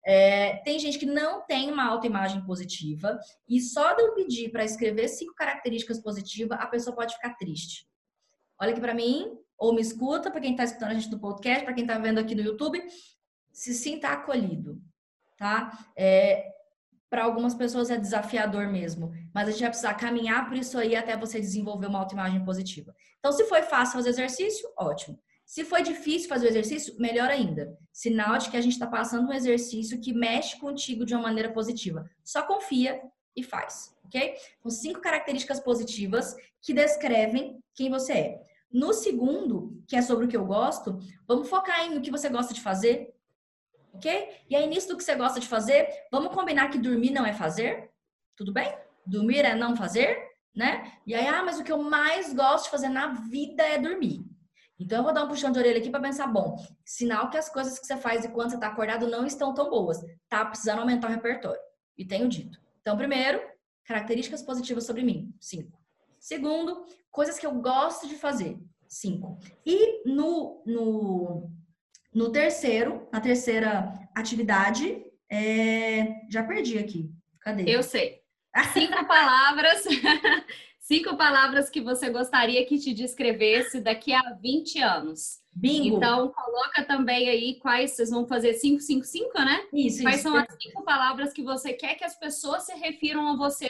É, 0.05 0.57
tem 0.65 0.79
gente 0.79 0.99
que 0.99 1.05
não 1.05 1.45
tem 1.47 1.71
uma 1.71 1.87
autoimagem 1.87 2.43
positiva 2.47 3.19
e 3.47 3.61
só 3.61 3.93
de 3.93 4.03
eu 4.03 4.15
pedir 4.15 4.51
para 4.51 4.65
escrever 4.65 5.09
cinco 5.09 5.35
características 5.35 6.03
positivas, 6.03 6.59
a 6.59 6.67
pessoa 6.67 6.97
pode 6.97 7.15
ficar 7.15 7.35
triste. 7.35 7.87
Olha 8.59 8.73
aqui 8.73 8.81
para 8.81 8.95
mim, 8.95 9.31
ou 9.59 9.75
me 9.75 9.83
escuta, 9.83 10.31
para 10.31 10.41
quem 10.41 10.53
está 10.53 10.65
escutando 10.65 10.93
a 10.93 10.95
gente 10.95 11.11
no 11.11 11.21
podcast, 11.21 11.65
para 11.65 11.75
quem 11.75 11.85
está 11.85 11.99
vendo 11.99 12.19
aqui 12.19 12.35
no 12.35 12.43
YouTube, 12.43 12.83
se 13.53 13.75
sinta 13.75 14.09
acolhido, 14.09 14.81
tá? 15.37 15.79
É, 15.95 16.51
para 17.11 17.25
algumas 17.25 17.55
pessoas 17.55 17.91
é 17.91 17.99
desafiador 17.99 18.69
mesmo, 18.69 19.13
mas 19.35 19.49
a 19.49 19.51
gente 19.51 19.61
vai 19.61 19.71
precisar 19.71 19.95
caminhar 19.95 20.49
por 20.49 20.57
isso 20.57 20.79
aí 20.79 20.95
até 20.95 21.17
você 21.17 21.41
desenvolver 21.41 21.89
uma 21.89 21.99
autoimagem 21.99 22.45
positiva. 22.45 22.95
Então, 23.19 23.33
se 23.33 23.45
foi 23.45 23.63
fácil 23.63 23.95
fazer 23.95 24.11
exercício, 24.11 24.71
ótimo. 24.79 25.19
Se 25.45 25.65
foi 25.65 25.83
difícil 25.83 26.29
fazer 26.29 26.47
o 26.47 26.51
exercício, 26.51 26.95
melhor 27.01 27.29
ainda. 27.29 27.77
Sinal 27.93 28.39
de 28.39 28.49
que 28.49 28.57
a 28.57 28.61
gente 28.61 28.75
está 28.75 28.87
passando 28.87 29.29
um 29.29 29.33
exercício 29.33 30.01
que 30.01 30.13
mexe 30.13 30.57
contigo 30.61 31.05
de 31.05 31.13
uma 31.13 31.25
maneira 31.25 31.53
positiva. 31.53 32.09
Só 32.23 32.43
confia 32.43 33.03
e 33.35 33.43
faz, 33.43 33.93
ok? 34.05 34.35
Com 34.61 34.71
cinco 34.71 35.01
características 35.01 35.59
positivas 35.59 36.37
que 36.63 36.73
descrevem 36.73 37.59
quem 37.75 37.91
você 37.91 38.13
é. 38.13 38.43
No 38.73 38.93
segundo, 38.93 39.83
que 39.89 39.97
é 39.97 40.03
sobre 40.03 40.27
o 40.27 40.29
que 40.29 40.37
eu 40.37 40.47
gosto, 40.47 41.01
vamos 41.27 41.49
focar 41.49 41.85
em 41.85 41.99
o 41.99 42.01
que 42.01 42.13
você 42.13 42.29
gosta 42.29 42.55
de 42.55 42.61
fazer, 42.61 43.13
ok? 43.93 44.29
E 44.49 44.57
aí, 44.57 44.67
nisso 44.67 44.89
do 44.89 44.97
que 44.97 45.05
você 45.05 45.15
gosta 45.15 45.41
de 45.41 45.49
fazer, 45.49 45.89
vamos 46.11 46.35
combinar 46.35 46.71
que 46.71 46.79
dormir 46.79 47.11
não 47.11 47.25
é 47.25 47.33
fazer? 47.33 47.91
Tudo 48.37 48.53
bem? 48.53 48.75
Dormir 49.07 49.45
é 49.45 49.55
não 49.55 49.77
fazer, 49.77 50.19
né? 50.55 50.93
E 51.07 51.15
aí, 51.15 51.27
ah, 51.27 51.43
mas 51.43 51.59
o 51.59 51.65
que 51.65 51.73
eu 51.73 51.83
mais 51.83 52.33
gosto 52.33 52.65
de 52.65 52.71
fazer 52.71 52.89
na 52.89 53.09
vida 53.29 53.63
é 53.63 53.79
dormir. 53.79 54.25
Então 54.79 54.99
eu 54.99 55.05
vou 55.05 55.13
dar 55.13 55.25
um 55.25 55.29
puxão 55.29 55.53
de 55.53 55.59
orelha 55.59 55.79
aqui 55.79 55.91
para 55.91 56.01
pensar, 56.01 56.27
bom, 56.27 56.57
sinal 56.85 57.29
que 57.29 57.37
as 57.37 57.51
coisas 57.51 57.79
que 57.79 57.87
você 57.87 57.99
faz 57.99 58.25
enquanto 58.25 58.51
você 58.51 58.57
está 58.57 58.69
acordado 58.69 59.07
não 59.09 59.27
estão 59.27 59.53
tão 59.53 59.69
boas. 59.69 59.99
Tá 60.27 60.45
precisando 60.47 60.81
aumentar 60.81 61.09
o 61.09 61.11
repertório. 61.11 61.61
E 61.99 62.05
tenho 62.07 62.27
dito. 62.29 62.59
Então, 62.81 62.97
primeiro, 62.97 63.43
características 63.85 64.43
positivas 64.43 64.87
sobre 64.87 65.03
mim. 65.03 65.35
Cinco. 65.39 65.79
Segundo, 66.19 66.87
coisas 67.11 67.39
que 67.39 67.47
eu 67.47 67.53
gosto 67.61 68.09
de 68.09 68.15
fazer. 68.15 68.59
Cinco. 68.89 69.39
E 69.67 70.09
no, 70.09 70.63
no, 70.67 71.51
no 72.15 72.31
terceiro, 72.31 73.09
na 73.13 73.21
terceira 73.21 73.93
atividade, 74.15 75.03
é... 75.31 76.21
já 76.29 76.43
perdi 76.43 76.79
aqui. 76.79 77.11
Cadê? 77.41 77.65
Eu 77.67 77.83
sei. 77.83 78.21
Cinco 78.73 79.07
palavras 79.07 79.85
Cinco 80.91 81.17
palavras 81.17 81.71
que 81.71 81.81
você 81.81 82.11
gostaria 82.11 82.67
que 82.67 82.77
te 82.77 82.93
descrevesse 82.93 83.81
daqui 83.81 84.13
a 84.13 84.37
20 84.43 84.81
anos. 84.81 85.39
Bingo. 85.55 85.97
Então, 85.97 86.33
coloca 86.33 86.83
também 86.85 87.29
aí 87.29 87.61
quais 87.61 87.93
vocês 87.93 88.11
vão 88.11 88.27
fazer 88.27 88.55
5, 88.55 88.81
5, 88.81 89.05
5, 89.05 89.39
né? 89.39 89.69
Isso, 89.73 90.03
Quais 90.03 90.17
isso. 90.17 90.29
são 90.29 90.37
as 90.37 90.47
cinco 90.61 90.83
palavras 90.83 91.33
que 91.33 91.45
você 91.45 91.73
quer 91.75 91.95
que 91.95 92.03
as 92.03 92.19
pessoas 92.19 92.65
se 92.65 92.75
refiram 92.75 93.29
a 93.29 93.37
você 93.37 93.69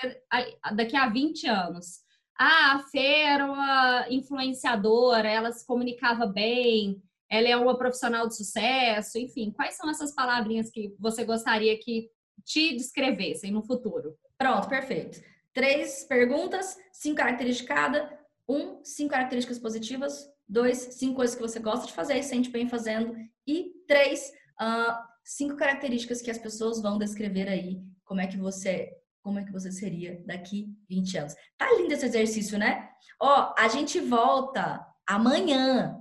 daqui 0.75 0.97
a 0.97 1.11
20 1.11 1.47
anos? 1.47 1.99
Ah, 2.39 2.77
a 2.77 2.79
Fê 2.91 3.21
era 3.21 3.45
uma 3.45 4.07
influenciadora, 4.09 5.29
ela 5.29 5.53
se 5.53 5.67
comunicava 5.67 6.27
bem, 6.27 7.03
ela 7.31 7.49
é 7.49 7.57
uma 7.57 7.79
profissional 7.79 8.27
de 8.27 8.37
sucesso, 8.37 9.19
enfim. 9.19 9.53
Quais 9.53 9.77
são 9.77 9.89
essas 9.89 10.13
palavrinhas 10.13 10.71
que 10.71 10.95
você 10.99 11.25
gostaria 11.25 11.79
que 11.79 12.11
te 12.45 12.75
descrevessem 12.75 13.53
no 13.53 13.63
futuro? 13.63 14.19
Pronto, 14.37 14.69
perfeito. 14.69 15.21
Três 15.55 16.05
perguntas, 16.05 16.77
cinco 16.93 17.19
características 17.19 17.77
cada. 17.77 18.21
Um, 18.49 18.83
cinco 18.85 19.11
características 19.11 19.61
positivas. 19.61 20.29
Dois, 20.49 20.79
cinco 20.99 21.17
coisas 21.17 21.37
que 21.37 21.43
você 21.43 21.61
gosta 21.61 21.87
de 21.87 21.93
fazer 21.93 22.19
e 22.19 22.23
sente 22.25 22.51
bem 22.51 22.69
fazendo. 22.69 23.15
E 23.47 23.73
três, 23.87 24.33
uh, 24.61 24.95
cinco 25.25 25.57
características 25.57 26.21
que 26.21 26.31
as 26.31 26.39
pessoas 26.39 26.83
vão 26.83 26.99
descrever 26.99 27.49
aí. 27.49 27.81
Como 28.05 28.21
é 28.21 28.27
que 28.27 28.37
você 28.37 28.91
como 29.23 29.39
é 29.39 29.45
que 29.45 29.53
você 29.53 29.71
seria 29.71 30.23
daqui 30.27 30.75
20 30.89 31.19
anos. 31.19 31.35
Tá 31.59 31.71
lindo 31.75 31.93
esse 31.93 32.07
exercício, 32.07 32.59
né? 32.59 32.89
Ó, 33.21 33.55
a 33.57 33.69
gente 33.69 34.01
volta 34.01 34.81
amanhã 35.07 36.00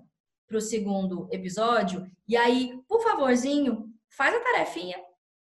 pro 0.50 0.60
segundo 0.60 1.30
episódio. 1.32 2.12
E 2.28 2.36
aí, 2.36 2.78
por 2.88 3.02
favorzinho, 3.02 3.86
faz 4.10 4.36
a 4.36 4.40
tarefinha, 4.40 4.98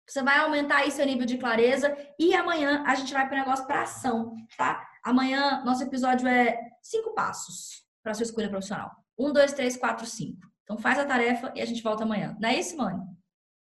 você 0.06 0.22
vai 0.22 0.38
aumentar 0.38 0.78
aí 0.78 0.90
seu 0.90 1.06
nível 1.06 1.26
de 1.26 1.38
clareza 1.38 1.96
e 2.18 2.34
amanhã 2.34 2.82
a 2.86 2.94
gente 2.94 3.12
vai 3.12 3.26
para 3.28 3.36
o 3.36 3.38
negócio 3.40 3.66
para 3.66 3.82
ação, 3.82 4.34
tá? 4.56 4.86
Amanhã 5.04 5.62
nosso 5.64 5.82
episódio 5.82 6.26
é 6.26 6.58
cinco 6.82 7.14
passos 7.14 7.84
para 8.02 8.14
sua 8.14 8.24
escolha 8.24 8.48
profissional. 8.48 8.90
Um, 9.18 9.32
dois, 9.32 9.52
três, 9.52 9.76
quatro, 9.76 10.06
cinco. 10.06 10.40
Então 10.64 10.78
faz 10.78 10.98
a 10.98 11.04
tarefa 11.04 11.52
e 11.54 11.60
a 11.60 11.66
gente 11.66 11.82
volta 11.82 12.04
amanhã. 12.04 12.36
Não 12.40 12.48
é 12.48 12.58
isso, 12.58 12.70
Simone? 12.70 13.02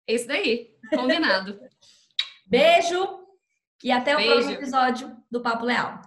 Isso 0.07 0.27
daí, 0.27 0.75
combinado. 0.95 1.59
Beijo 2.47 3.19
e 3.83 3.91
até 3.91 4.13
o 4.13 4.17
Beijo. 4.17 4.33
próximo 4.33 4.53
episódio 4.55 5.17
do 5.29 5.41
Papo 5.41 5.65
Leal. 5.65 6.01